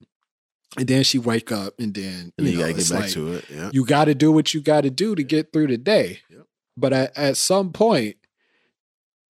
[0.77, 3.01] And then she wake up and then, And you you know, gotta get it's back
[3.01, 3.45] like, to it.
[3.49, 3.69] Yeah.
[3.73, 6.19] you got to do what you got to do to get through the day.
[6.29, 6.45] Yep.
[6.75, 8.15] But at, at some point,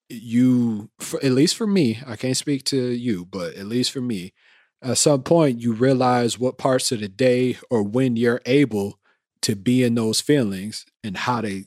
[0.09, 4.01] you, for, at least for me, I can't speak to you, but at least for
[4.01, 4.33] me,
[4.81, 8.99] at some point, you realize what parts of the day or when you're able
[9.41, 11.65] to be in those feelings and how to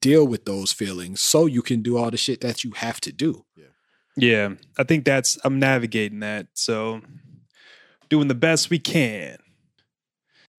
[0.00, 3.12] deal with those feelings so you can do all the shit that you have to
[3.12, 3.44] do.
[3.56, 3.64] Yeah.
[4.16, 4.54] Yeah.
[4.78, 6.48] I think that's I'm navigating that.
[6.54, 7.02] So
[8.08, 9.38] doing the best we can.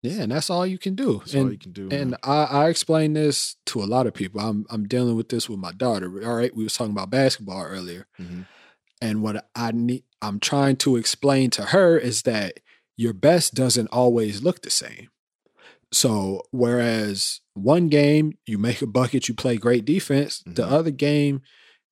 [0.04, 1.20] Yeah, and that's all you can do.
[1.20, 1.90] That's and all you can do.
[1.90, 2.20] and man.
[2.24, 4.40] I, I explain this to a lot of people.
[4.40, 6.12] I'm I'm dealing with this with my daughter.
[6.26, 8.46] All right, we was talking about basketball earlier, Mhm.
[9.02, 12.60] and what I need, I'm trying to explain to her is that
[12.96, 15.10] your best doesn't always look the same.
[15.92, 20.44] So whereas one game you make a bucket, you play great defense.
[20.46, 20.72] The Mhm.
[20.72, 21.42] other game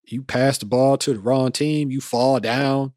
[0.07, 2.93] you pass the ball to the wrong team, you fall down,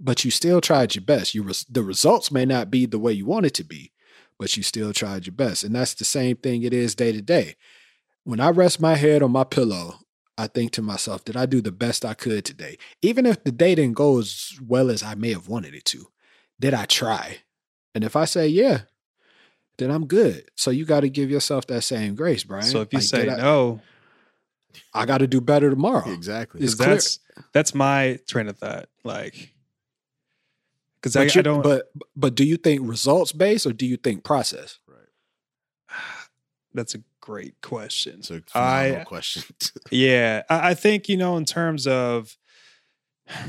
[0.00, 1.34] but you still tried your best.
[1.34, 3.92] You res- the results may not be the way you want it to be,
[4.38, 5.64] but you still tried your best.
[5.64, 7.56] And that's the same thing it is day to day.
[8.24, 10.00] When I rest my head on my pillow,
[10.38, 12.76] I think to myself, did I do the best I could today?
[13.00, 16.08] Even if the day didn't go as well as I may have wanted it to,
[16.60, 17.38] did I try?
[17.94, 18.80] And if I say yeah,
[19.78, 20.44] then I'm good.
[20.56, 22.64] So you got to give yourself that same grace, Bryan.
[22.64, 23.80] So if you Like, say did I, no,
[24.92, 26.10] I got to do better tomorrow.
[26.10, 26.60] exactly.
[26.62, 26.94] It's 'cause clear.
[26.96, 27.18] that's
[27.52, 28.88] that's my train of thought.
[29.04, 29.54] Like
[31.06, 33.96] because I, But, I don't but but do you think results based or do you
[33.96, 34.78] think process?
[34.88, 35.98] Right.
[36.74, 38.16] that's a great question.
[38.18, 39.42] It's a phenomenal I question.
[39.90, 42.36] Yeah, I, I think you know in terms of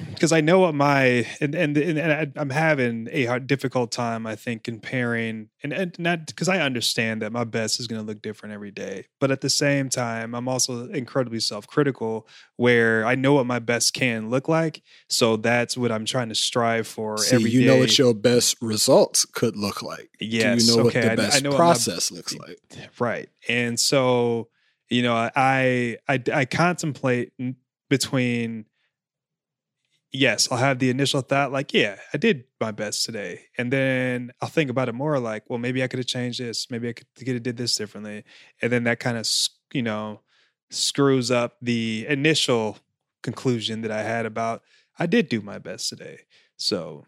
[0.10, 4.26] because I know what my and and, and, I- I'm having a hard, difficult time.
[4.26, 8.06] I think comparing and, and not because I understand that my best is going to
[8.08, 12.28] look different every day, but at the same time, I'm also incredibly self critical.
[12.56, 16.36] Where I know what my best can look like, so that's what I'm trying to
[16.36, 20.10] strive for See, every you know what your best results could look like.
[20.20, 22.36] Yes, do you know okay, what I- the I best know what my- process looks
[22.36, 22.58] like?
[23.00, 24.48] right and so
[24.90, 27.32] you know i i i contemplate
[27.90, 28.66] between
[30.12, 34.32] yes i'll have the initial thought like yeah i did my best today and then
[34.42, 36.94] i'll think about it more like well maybe i could have changed this maybe i
[36.94, 38.24] could could have did this differently
[38.62, 39.28] and then that kind of
[39.74, 40.22] you know
[40.70, 42.78] screws up the initial
[43.22, 44.62] conclusion that i had about
[44.98, 46.20] i did do my best today
[46.56, 47.06] so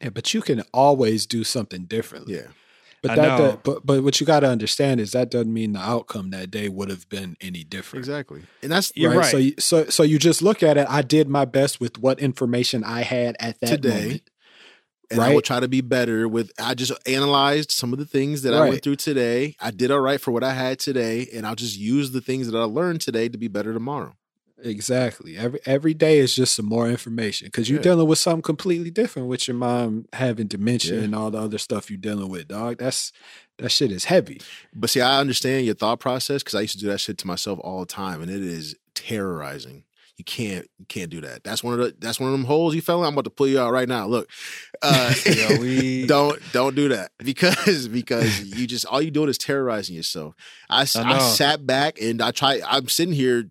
[0.00, 2.34] Yeah, but you can always do something differently.
[2.34, 2.48] yeah.
[3.02, 5.80] But I that, but but what you got to understand is that doesn't mean the
[5.80, 8.00] outcome that day would have been any different.
[8.00, 8.42] Exactly.
[8.62, 9.16] And that's right?
[9.16, 9.30] right.
[9.30, 10.86] So you, so so you just look at it.
[10.88, 14.30] I did my best with what information I had at that Today, moment.
[15.12, 18.42] and I will try to be better with I just analyzed some of the things
[18.42, 19.54] that I went through today.
[19.60, 22.50] I did all right for what I had today, and I'll just use the things
[22.50, 24.16] that I learned today to be better tomorrow.
[24.62, 25.36] Exactly.
[25.36, 27.84] Every every day is just some more information because you're Yeah.
[27.84, 31.02] dealing with something completely different with your mom having dementia Yeah.
[31.04, 32.78] and all the other stuff you're dealing with, dog.
[32.78, 33.12] That's
[33.58, 34.40] that shit is heavy.
[34.74, 37.26] But see, I understand your thought process because I used to do that shit to
[37.26, 39.84] myself all the time, and it is terrorizing.
[40.16, 41.44] You can't, you can't do that.
[41.44, 43.06] That's one of the, that's one of them holes you fell in.
[43.06, 44.08] I'm about to pull you out right now.
[44.08, 44.28] Look,
[44.82, 49.38] uh, Yeah, we- don't, don't do that because because you just all you doing is
[49.38, 50.34] terrorizing yourself.
[50.68, 51.18] I know.
[51.20, 52.60] sat back and I try.
[52.66, 53.48] I'm sitting here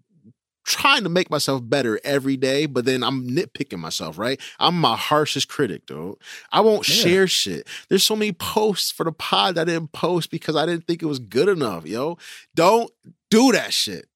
[0.67, 4.39] trying to make myself better every day, but then I'm nitpicking myself, right?
[4.60, 6.15] I'm my harshest critic, dude.
[6.51, 6.95] I won't Yeah.
[6.95, 7.67] share shit.
[7.88, 11.01] There's so many posts for the pod that I didn't post because I didn't think
[11.01, 12.17] it was good enough, yo.
[12.53, 12.91] Don't
[13.32, 14.08] do that shit.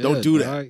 [0.00, 0.68] Don't do that.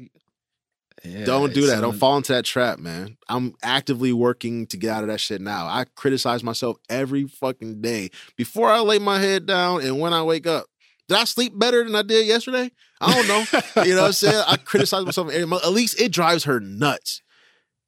[1.05, 1.81] Yeah, Don't do that.
[1.81, 3.17] Don't um fall into that trap, man.
[3.29, 5.67] I'm actively working to get out of that shit now.
[5.67, 10.25] I criticize myself every fucking day before I lay my head down and when I
[10.25, 10.67] wake up.
[11.09, 12.73] Did I sleep better than I did yesterday?
[13.01, 13.83] I don't know.
[13.85, 14.45] you know what I'm saying?
[14.47, 15.33] I criticize myself.
[15.33, 17.23] At least it drives her nuts.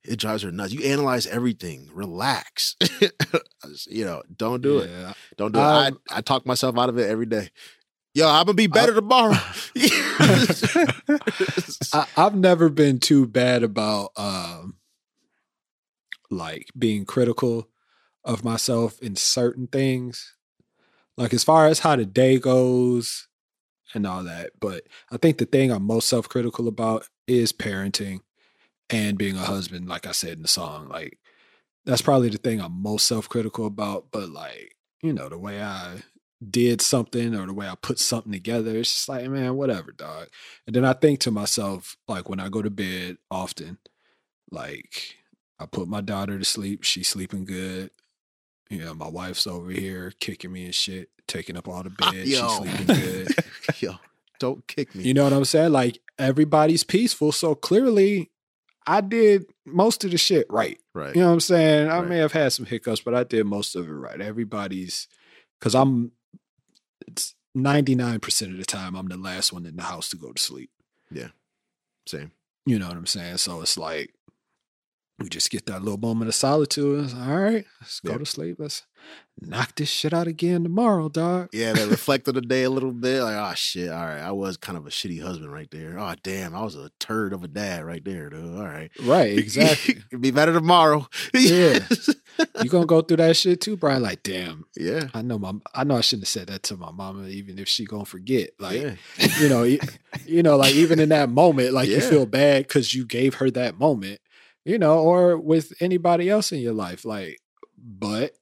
[0.02, 0.72] It drives her nuts.
[0.72, 1.90] You analyze everything.
[1.92, 2.76] Relax.
[3.88, 4.90] you know, don't do it.
[5.36, 5.62] Don't do it.
[5.62, 7.50] Um, I, I talk myself out of it every day.
[8.12, 9.36] Yo, I'm gonna be better tomorrow.
[11.92, 14.78] I, I've never been too bad about um
[16.28, 17.68] like being critical
[18.24, 20.34] of myself in certain things.
[21.16, 23.28] Like as far as how the day goes
[23.94, 24.52] and all that.
[24.60, 28.20] But I think the thing I'm most self critical about is parenting
[28.88, 30.88] and being a husband, like I said in the song.
[30.88, 31.18] Like
[31.84, 34.06] that's probably the thing I'm most self critical about.
[34.10, 36.02] But like, you know, the way I
[36.48, 40.28] did something or the way I put something together, it's just like, man, whatever, dog.
[40.66, 43.78] And then I think to myself, like when I go to bed often,
[44.50, 45.16] like
[45.58, 47.90] I put my daughter to sleep, she's sleeping good.
[48.70, 52.12] You know, my wife's over here kicking me and shit, taking up all the ah,
[52.12, 53.28] bed, she's sleeping good.
[53.80, 53.94] Yo,
[54.38, 55.02] don't kick me.
[55.04, 55.72] You know what I'm saying?
[55.72, 57.32] Like everybody's peaceful.
[57.32, 58.30] So clearly
[58.86, 60.78] I did most of the shit right.
[60.94, 61.14] right.
[61.14, 61.88] You know what I'm saying?
[61.88, 62.08] I Right.
[62.08, 64.20] may have had some hiccups, but I did most of it right.
[64.20, 65.08] Everybody's
[65.58, 66.12] because I'm
[67.08, 70.40] it's 99% of the time I'm the last one in the house to go to
[70.40, 70.70] sleep.
[71.10, 71.28] Yeah.
[72.06, 72.30] Same.
[72.66, 73.38] You know what I'm saying?
[73.38, 74.14] So it's like
[75.20, 77.12] we just get that little moment of solitude.
[77.14, 78.18] All right, let's go Yeah.
[78.18, 78.56] to sleep.
[78.58, 78.82] Let's
[79.40, 81.48] knock this shit out again tomorrow, dog.
[81.52, 83.22] Yeah, that reflect on the day a little bit.
[83.22, 84.20] Like, oh shit, all right.
[84.20, 85.98] I was kind of a shitty husband right there.
[85.98, 88.56] Oh damn, I was a turd of a dad right there, dude.
[88.58, 88.90] All right.
[89.02, 89.96] Right, exactly.
[90.10, 91.06] It'll be better tomorrow.
[91.34, 91.80] Yeah.
[92.62, 94.02] you gonna go through that shit too, Bryan?
[94.02, 95.08] Like, damn, yeah.
[95.14, 97.68] I know my I know I shouldn't have said that to my mama, even if
[97.68, 98.50] she gonna forget.
[98.58, 98.94] Like, yeah.
[99.38, 99.80] you know, you,
[100.26, 103.50] you know, like even in that moment, like you feel bad because you gave her
[103.52, 104.20] that moment,
[104.64, 107.04] you know, or with anybody else in your life.
[107.04, 107.40] Like,
[107.78, 108.32] but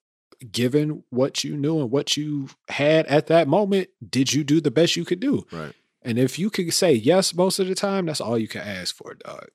[0.52, 4.70] given what you knew and what you had at that moment, did you do the
[4.70, 5.46] best you could do?
[5.52, 5.72] Right.
[6.02, 8.94] And if you could say yes most of the time, that's all you can ask
[8.94, 9.46] for, dog.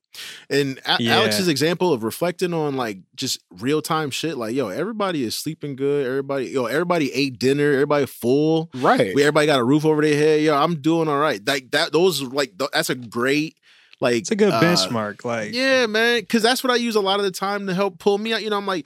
[0.49, 1.15] And A- Yeah.
[1.15, 5.76] Alex's example of reflecting on like just real time shit, like yo, everybody is sleeping
[5.78, 6.06] good.
[6.06, 7.71] Everybody, yo, everybody ate dinner.
[7.71, 8.69] Everybody full.
[8.76, 9.15] Right.
[9.15, 10.41] We, everybody got a roof over their head.
[10.41, 11.41] Yo, I'm doing all right.
[11.47, 11.93] Like that.
[11.93, 13.58] Those like th- that's a great
[14.04, 14.16] like.
[14.18, 15.26] It's a good uh, benchmark.
[15.26, 16.20] Like, Yeah, man.
[16.20, 18.44] Because that's what I use a lot of the time to help pull me out.
[18.44, 18.86] You know, I'm like,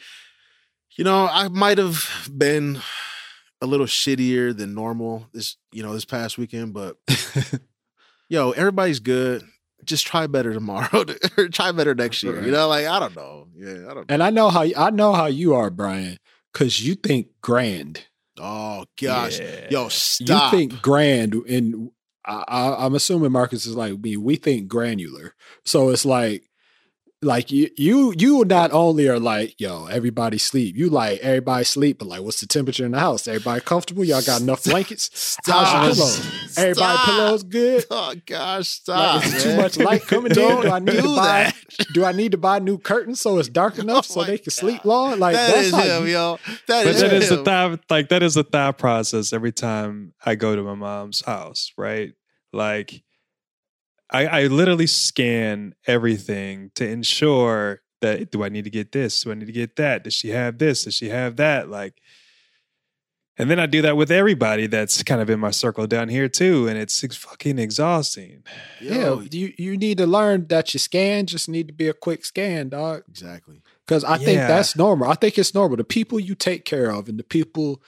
[0.98, 2.80] you know, I might have been
[3.62, 6.96] a little shittier than normal this, you know, this past weekend, but
[8.30, 9.44] yo, everybody's good.
[9.84, 11.06] Just try better tomorrow.
[11.38, 12.36] or try better next year.
[12.36, 12.46] Right.
[12.46, 13.48] You know, like I don't know.
[13.56, 13.96] Yeah, I don't.
[13.96, 14.06] know.
[14.10, 16.18] and I know how I know how you are, Bryan,
[16.52, 18.06] because you think grand.
[18.40, 19.68] Oh gosh, Yeah.
[19.72, 20.52] yo, stop.
[20.54, 21.90] You think grand, and
[22.28, 24.18] I, I'm assuming Markus is like me.
[24.18, 25.34] We think granular,
[25.66, 26.44] so it's like,
[27.24, 30.76] like you, you, you not only are like, yo, everybody sleep.
[30.76, 33.28] You like everybody sleep, but like, what's the temperature in the house?
[33.28, 34.04] Everybody comfortable?
[34.04, 35.36] Y'all got enough blankets?
[35.46, 36.24] How's your Stop.
[36.26, 36.68] pillow?
[36.70, 37.86] Everybody pillows good.
[37.92, 39.24] Oh gosh, stop.
[39.26, 40.36] Like, too much light coming in?
[40.38, 41.52] Don't I need to buy?
[41.80, 41.88] that.
[41.94, 44.38] Do I need to buy new curtains so it's dark oh enough Oh so they
[44.38, 45.18] can sleep long?
[45.20, 46.40] Like that that's is him, you- yo.
[46.68, 47.46] That but is that is the him.
[47.46, 51.72] thought like that is the thought process every time I go to my mom's house,
[51.78, 52.12] right?
[52.54, 53.04] Like
[54.10, 59.22] I, I literally scan everything to ensure that do I need to get this?
[59.22, 60.04] Do I need to get that?
[60.04, 60.84] Does she have this?
[60.84, 61.70] Does she have that?
[61.70, 62.02] Like
[63.40, 66.28] and then I do that with everybody that's kind of in my circle down here
[66.28, 68.44] too, and it's fucking exhausting.
[68.82, 71.94] Yo, Yeah, you you need to learn that your scan just need to be a
[71.94, 73.04] quick scan, dog.
[73.08, 73.62] exactly.
[73.86, 75.10] Because I think that's normal.
[75.10, 75.78] I think it's normal.
[75.78, 77.82] The people you take care of and the people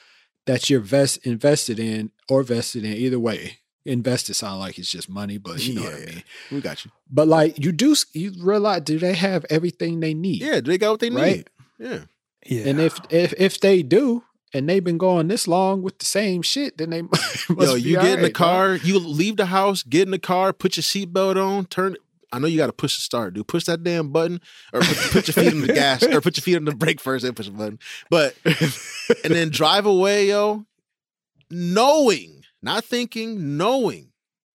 [0.45, 3.59] that you're vest invested in or vested in, either way.
[3.89, 6.23] Invested sound like it's just money, but you know what I mean.
[6.51, 6.91] We got you.
[7.09, 10.41] But like you do, you realize do they have everything they need?
[10.41, 11.49] Yeah, they got what they need.
[11.79, 12.01] Yeah.
[12.45, 12.67] Yeah.
[12.67, 14.23] And if if if they do,
[14.53, 17.01] and they've been going this long with the same shit, then they
[17.49, 18.33] must Yo, you all get in the right, dog.
[18.33, 21.95] car, you leave the house, get in the car, put your seatbelt on, turn.
[22.31, 23.47] I know you got to push the start, dude.
[23.47, 24.39] Push that damn button,
[24.71, 27.01] or put, put your feet on the gas, or put your feet on the brake
[27.01, 27.79] first, and push the button.
[28.11, 28.35] But
[29.23, 30.65] and then drive away, yo,
[31.49, 34.11] knowing, not thinking, knowing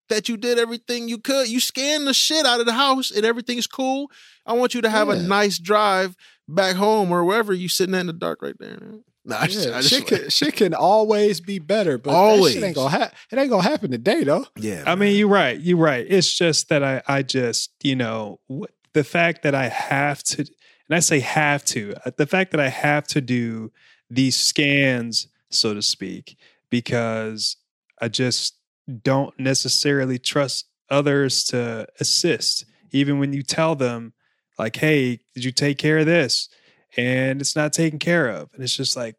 [0.10, 1.48] that you did everything you could.
[1.48, 4.12] You scanned the shit out of the house, and everything's cool.
[4.46, 6.16] I want you to have a nice drive
[6.48, 8.80] back home or wherever you sitting in the dark right there.
[9.26, 12.56] Nah, I just, I just, shit, can, shit can always be better, but Always.
[12.56, 13.18] shit ain't gonna happen.
[13.32, 14.46] It ain't gonna happen today, though.
[14.58, 14.84] yeah.
[14.86, 15.58] I mean, you're right.
[15.58, 16.06] You're right.
[16.10, 20.40] It's just that I, I just, you know, wh- the fact that I have to,
[20.42, 23.72] and I say have to, uh, the fact that I have to do
[24.10, 26.38] these scans, so to speak,
[26.70, 27.56] because
[28.04, 28.58] I just
[29.04, 32.66] don't necessarily trust others to assist.
[32.92, 34.14] even when you tell them,
[34.60, 36.48] like, hey, did you take care of this?
[36.98, 38.50] And it's not taken care of.
[38.54, 39.16] And it's just like,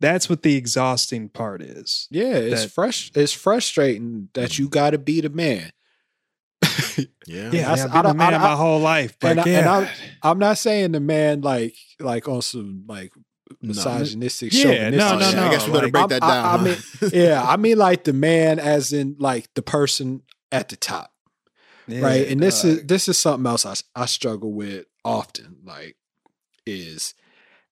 [0.00, 2.08] that's what the exhausting part is.
[2.10, 3.12] Yeah, it's That- fresh.
[3.14, 5.70] It's frustrating that you got to be the man.
[7.26, 7.50] Yeah.
[7.52, 9.16] Yeah, I've I been a don't- man I- my I- whole life.
[9.20, 9.88] But and I- yeah, and I'm-
[10.22, 13.12] I'm not saying the man like like on some like
[13.62, 14.52] misogynistic.
[14.52, 15.36] Yeah, no, Oh, no, shit.
[15.36, 15.44] no.
[15.46, 16.44] I guess we better like, break I'm- that I- down.
[16.44, 16.64] I huh?
[17.02, 20.22] mean- yeah, I mean like the man as in like the person
[20.52, 21.12] at the top,
[21.88, 22.26] right?
[22.28, 25.58] And this is this is something else I, I struggle with often.
[25.64, 25.96] Like,
[26.66, 27.14] is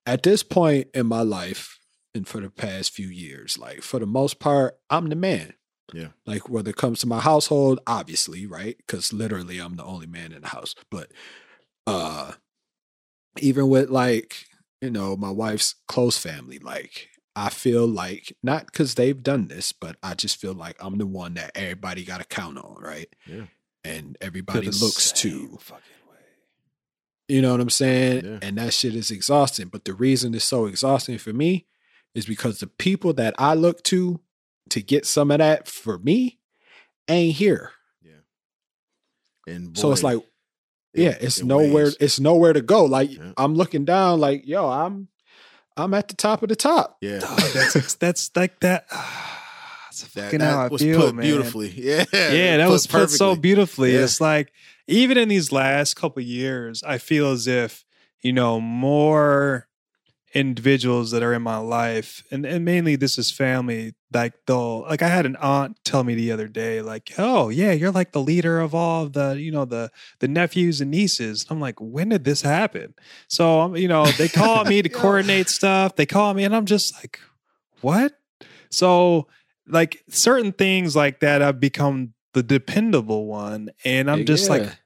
[0.06, 1.78] at this point in my life
[2.14, 5.52] and for the past few years, like for the most part, I'm the man.
[5.94, 6.08] Yeah.
[6.26, 8.76] Like whether it comes to my household, obviously, right?
[8.78, 10.74] Because literally I'm the only man in the house.
[10.90, 11.10] But
[11.86, 12.32] uh
[13.40, 14.47] even with like,
[14.80, 19.72] you know, my wife's close family, like I feel like not because they've done this,
[19.72, 23.08] but I just feel like I'm the one that everybody got to count on, right?
[23.26, 23.44] Yeah.
[23.84, 25.58] And everybody looks to.
[27.28, 28.24] You know what I'm saying?
[28.24, 28.38] Yeah.
[28.42, 29.68] And that shit is exhausting.
[29.68, 31.66] But the reason it's so exhausting for me
[32.14, 34.20] is because the people that I look to
[34.70, 36.38] to get some of that for me
[37.08, 37.72] ain't here.
[38.02, 39.54] Yeah.
[39.54, 40.18] And so it's like,
[40.94, 41.96] it- yeah, it's it nowhere, weighs.
[42.00, 42.84] it's nowhere to go.
[42.84, 43.32] Like Yeah.
[43.36, 45.08] I'm looking down, like, yo, I'm
[45.76, 46.96] I'm at the top of the top.
[47.00, 47.20] Yeah.
[47.20, 48.86] Dog, that's that's like that.
[49.88, 51.24] That's That, fucking that how I was feel, put man.
[51.24, 51.70] beautifully.
[51.76, 52.04] Yeah.
[52.12, 53.94] Yeah, that was put so beautifully.
[53.94, 54.04] Yeah.
[54.04, 54.52] It's like
[54.86, 57.84] even in these last couple years, I feel as if
[58.22, 59.67] you know more
[60.34, 63.94] individuals that are in my life, and and mainly this is family.
[64.12, 67.72] Like they'll like I had an aunt tell me the other day, like, "Oh yeah,
[67.72, 71.46] you're like the leader of all of the you know the the nephews and nieces."
[71.50, 72.94] I'm like, when did this happen?
[73.28, 75.96] So um, you know they call me to coordinate stuff.
[75.96, 77.20] They call me, and I'm just like,
[77.80, 78.12] what?
[78.70, 79.28] So
[79.66, 84.78] like certain things like that I've become the dependable one and I'm just like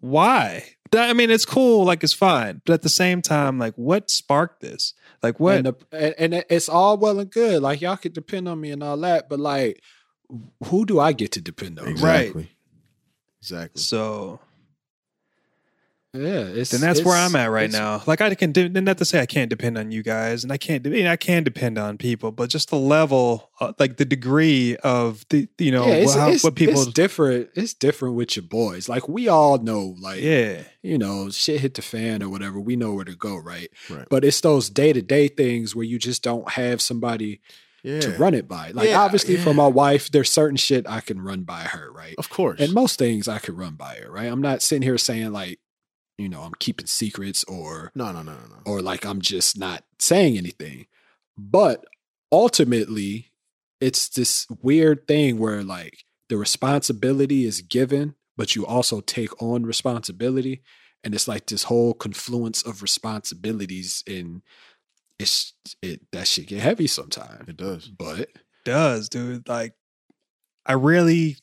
[0.00, 0.64] why?
[0.92, 4.10] That- I mean it's cool like it's fine but at the same time like what
[4.10, 4.94] sparked this?
[5.22, 5.76] Like what And, the,
[6.18, 7.62] and, and it's all well and good.
[7.62, 9.82] Like y'all could depend on me and all that, but like,
[10.66, 11.88] who do I get to depend on?
[11.88, 12.50] Exactly.
[13.40, 13.80] Exactly.
[13.80, 14.40] so
[16.18, 18.02] Yeah, it's then that's where I'm at right now.
[18.06, 20.56] Like I can do not to say I can't depend on you guys and I
[20.56, 24.04] can't I, mean, I can depend on people but just the level uh, like the
[24.04, 27.50] degree of the you know yeah, it's, how, it's, what people it's different.
[27.54, 28.88] It's different with your boys.
[28.88, 32.58] Like we all know, like yeah you know, shit hit the fan or whatever.
[32.60, 33.68] We know where to go, right?
[33.90, 34.06] Right.
[34.08, 37.40] But it's those day to day things where you just don't have somebody
[37.82, 38.00] Yeah.
[38.00, 38.70] to run it by.
[38.70, 42.14] Like Yeah, obviously for my wife, there's certain shit I can run by her, right?
[42.16, 42.60] Of course.
[42.60, 44.30] And most things I could run by her, right?
[44.30, 45.58] I'm not sitting here saying like,
[46.18, 48.56] you know, I'm keeping secrets or no, no, no, no, no.
[48.66, 50.86] or like I'm just not saying anything.
[51.36, 51.84] But
[52.32, 53.30] ultimately,
[53.80, 59.64] it's this weird thing where like the responsibility is given, but you also take on
[59.64, 60.62] responsibility.
[61.04, 64.42] And it's like this whole confluence of responsibilities and
[65.18, 67.48] it's it that shit get heavy sometimes.
[67.48, 67.88] It does.
[67.88, 68.28] But
[68.64, 69.48] does, dude.
[69.48, 69.74] Like,
[70.66, 71.36] I really,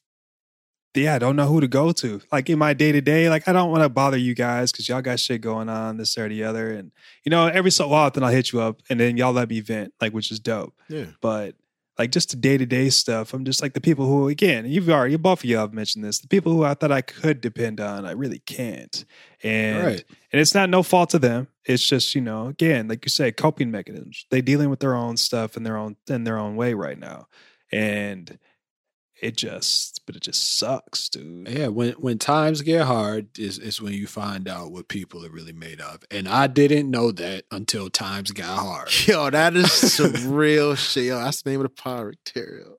[1.02, 2.22] yeah, I don't know who to go to.
[2.32, 4.88] Like in my day to day, like I don't want to bother you guys because
[4.88, 6.91] y'all got shit going on, this or the other, and
[7.24, 9.93] you know, every so often I'll hit you up, and then y'all let me vent,
[10.00, 10.74] like which is dope.
[10.89, 11.06] Yeah.
[11.22, 11.56] But
[11.98, 14.89] like just the day to day stuff, I'm just like the people who, again, you've
[14.89, 17.80] already, both of you have mentioned this, the people who I thought I could depend
[17.80, 19.06] on, I really can't,
[19.43, 20.04] and right.
[20.32, 21.48] and it's not no fault to them.
[21.64, 24.26] It's just you know, again, like you say, coping mechanisms.
[24.30, 27.28] They dealing with their own stuff in their own in their own way right now,
[27.72, 28.38] and
[29.22, 31.47] it just, but it just sucks, dude.
[31.47, 35.30] Yeah, when when times get hard is is when you find out what people are
[35.30, 35.99] really made of.
[36.11, 38.89] And I didn't know that until times got hard.
[39.07, 41.05] Yo, that is some real shit.
[41.05, 42.78] Yo, that's the name of the pod material.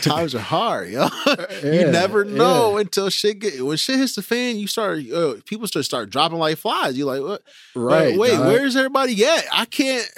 [0.00, 1.08] Times are hard, yo.
[1.62, 2.80] you Yeah, never know yeah.
[2.80, 4.56] until shit get when shit hits the fan.
[4.56, 6.96] You start, uh, people start start dropping like flies.
[6.96, 7.42] You like, what?
[7.74, 8.18] Right.
[8.18, 8.46] wait, dog.
[8.46, 9.44] where's everybody at?
[9.52, 10.08] I can't.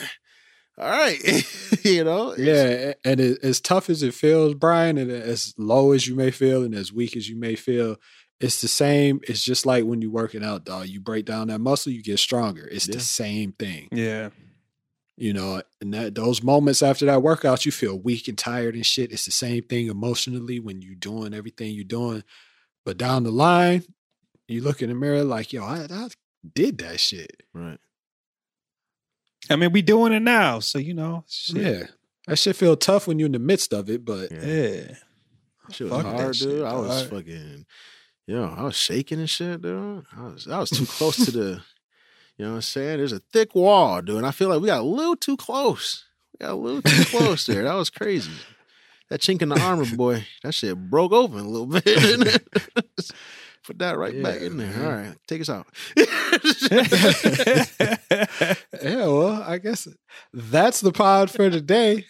[0.80, 1.20] All right,
[1.84, 2.34] you know.
[2.36, 6.30] Yeah, and it, as tough as it feels, Bryan, and as low as you may
[6.30, 7.96] feel, and as weak as you may feel,
[8.40, 9.20] it's the same.
[9.28, 10.86] It's just like when you're working out, dog.
[10.88, 12.66] You break down that muscle, you get stronger.
[12.66, 12.94] It's Yeah.
[12.94, 14.30] the same thing, Yeah,
[15.18, 15.60] you know.
[15.82, 19.12] And that those moments after that workout, you feel weak and tired and shit.
[19.12, 22.24] It's the same thing emotionally when you're doing everything you're doing,
[22.86, 23.84] but down the line,
[24.48, 26.08] you look in the mirror like, yo, I, I
[26.54, 27.42] did that shit.
[27.52, 27.78] Right.
[29.48, 31.56] I mean, we doing it now, so you know, shit.
[31.56, 31.82] Yeah,
[32.26, 34.44] that shit feel tough when you're in the midst of it, but Yeah.
[34.44, 34.94] yeah.
[35.70, 36.64] Shit was Fuck that hard, shit, dude.
[36.64, 37.10] I was dog.
[37.10, 37.66] fucking,
[38.26, 40.04] yo, I was shaking and shit, dude.
[40.16, 41.62] I was, I was too close to the,
[42.36, 42.98] you know what I'm saying?
[42.98, 44.16] There's a thick wall, dude.
[44.16, 46.04] And I feel like we got a little too close.
[46.32, 47.62] We got a little too close there.
[47.64, 48.32] That was crazy.
[49.10, 51.84] That chink in the armor, boy, that shit broke open a little bit.
[53.64, 54.84] Put that right Yeah, back in there.
[54.84, 55.66] All right, take us out.
[58.82, 59.86] yeah, well, I guess
[60.32, 62.06] that's the pod for today.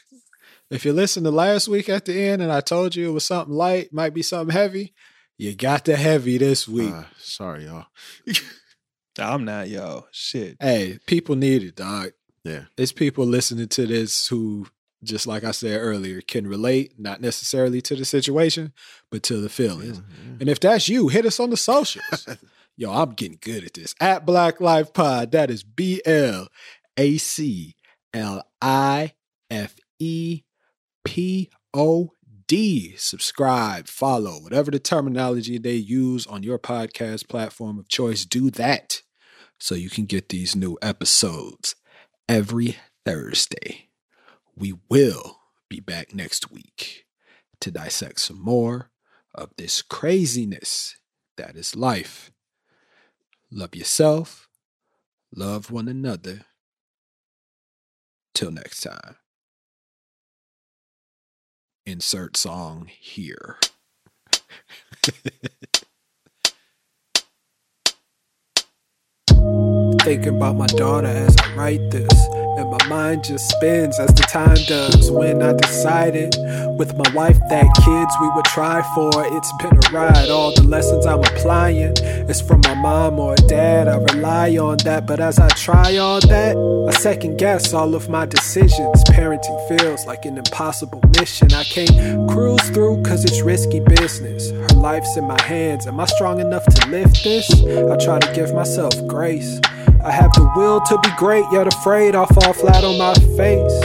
[0.70, 3.26] If you listened to last week at the end and I told you it was
[3.26, 4.94] something light, might be something heavy,
[5.36, 6.92] you got the heavy this week.
[6.94, 7.86] Uh, sorry, y'all.
[9.18, 10.06] I'm not, yo.
[10.12, 10.56] Shit.
[10.60, 12.10] hey, people need it, dog.
[12.44, 12.64] Yeah.
[12.76, 14.66] It's people listening to this who,
[15.02, 18.72] just like I said earlier, can relate, not necessarily to the situation,
[19.10, 19.98] but to the feelings.
[20.40, 22.28] And if that's you, hit us on the socials.
[22.76, 23.94] Yo, I'm getting good at this.
[24.00, 26.48] At Black Life Pod, that is B L
[26.96, 27.74] A C
[28.14, 29.12] L I
[29.50, 30.42] F E
[31.04, 32.12] P O
[32.46, 32.94] D.
[32.96, 39.02] Subscribe, follow, whatever the terminology they use on your podcast platform of choice, do that
[39.58, 41.76] so you can get these new episodes
[42.28, 43.89] every Thursday.
[44.56, 45.38] We will
[45.68, 47.06] be back next week
[47.60, 48.90] to dissect some more
[49.34, 50.96] of this craziness
[51.36, 52.30] that is life.
[53.50, 54.48] Love yourself,
[55.34, 56.42] love one another.
[58.34, 59.16] Till next time.
[61.84, 63.58] Insert song here.
[70.02, 72.28] Thinking about my daughter as I write this,
[72.58, 75.10] and my mind just spins as the time does.
[75.10, 76.34] When I decided
[76.78, 80.28] with my wife that kids we would try for, it's been a ride.
[80.28, 81.96] All the lessons I'm applying
[82.28, 83.88] is from my mom or dad.
[83.88, 86.56] I rely on that, but as I try all that,
[86.88, 89.02] I second guess all of my decisions.
[89.04, 91.52] Parenting feels like an impossible mission.
[91.52, 94.50] I can't cruise through cause it's risky business.
[94.50, 95.86] Her life's in my hands.
[95.86, 97.50] Am I strong enough to lift this?
[97.52, 99.60] I try to give myself grace.
[100.02, 103.80] I have the will to be great, yet afraid I'll fall flat on my face.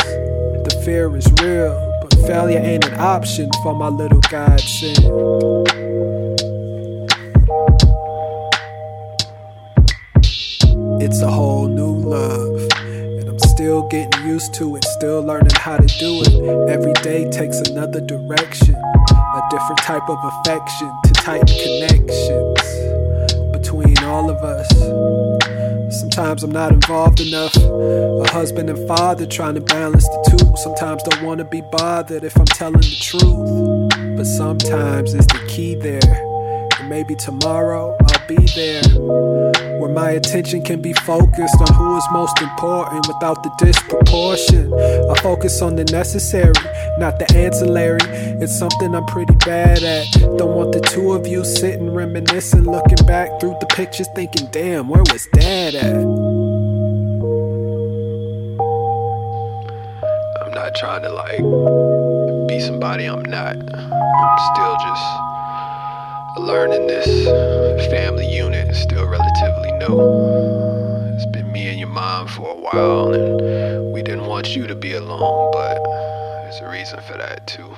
[0.64, 4.98] The fear is real, but failure ain't an option for my little godsend.
[11.02, 15.76] It's a whole new love, and I'm still getting used to it, still learning how
[15.76, 16.70] to do it.
[16.70, 22.62] Every day takes another direction, a different type of affection to tighten connections
[23.52, 25.65] between all of us.
[26.00, 27.56] Sometimes I'm not involved enough.
[27.56, 30.58] A husband and father trying to balance the two.
[30.58, 34.18] Sometimes don't want to be bothered if I'm telling the truth.
[34.18, 36.70] But sometimes is the key there.
[36.80, 39.65] And maybe tomorrow I'll be there.
[39.86, 44.74] Where my attention can be focused on who is most important without the disproportion.
[44.74, 46.54] I focus on the necessary,
[46.98, 48.00] not the ancillary.
[48.42, 50.12] It's something I'm pretty bad at.
[50.40, 54.90] Don't want the two of you sitting reminiscing, looking back through the pictures, thinking, damn,
[54.90, 55.94] where was dad at?
[60.42, 63.56] I'm not trying to like be somebody I'm not.
[63.56, 65.25] I'm still just
[66.38, 67.26] learning this
[67.90, 71.16] family unit, is still relatively new.
[71.16, 74.76] It's been me and your mom for a while, and we didn't want you to
[74.76, 75.82] be alone, but
[76.44, 77.76] there's a reason for that too.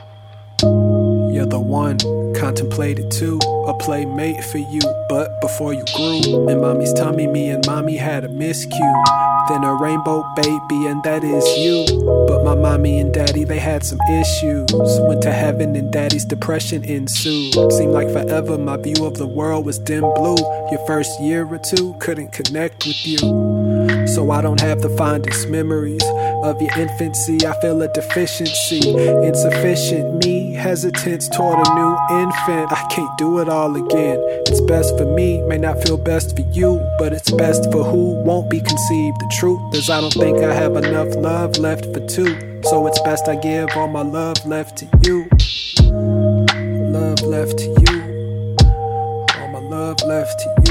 [1.34, 2.00] You're the one
[2.34, 4.80] contemplated too, a playmate for you.
[5.08, 9.27] But before you grew, in mommy's tummy, me and mommy had a miscue.
[9.50, 11.86] Then a rainbow baby, and that is you.
[12.28, 14.68] But my mommy and daddy, they had some issues.
[14.74, 17.54] Went to heaven, and daddy's depression ensued.
[17.72, 20.38] Seemed like forever, my view of the world was dim blue.
[20.72, 23.18] Your first year or two couldn't connect with you.
[24.08, 26.04] So I don't have the fondest memories
[26.44, 27.46] of your infancy.
[27.46, 28.80] I feel a deficiency,
[29.26, 30.26] insufficient.
[30.26, 32.72] Me hesitance toward a new infant.
[32.72, 34.20] I can't do it all again.
[34.48, 38.22] It's best for me, may not feel best for you, but it's best for who
[38.24, 39.20] won't be conceived.
[39.20, 42.62] The truth is, I don't think I have enough love left for two.
[42.64, 45.30] So it's best I give all my love left to you.
[46.92, 48.58] Love left to you.
[49.40, 50.67] All my love left to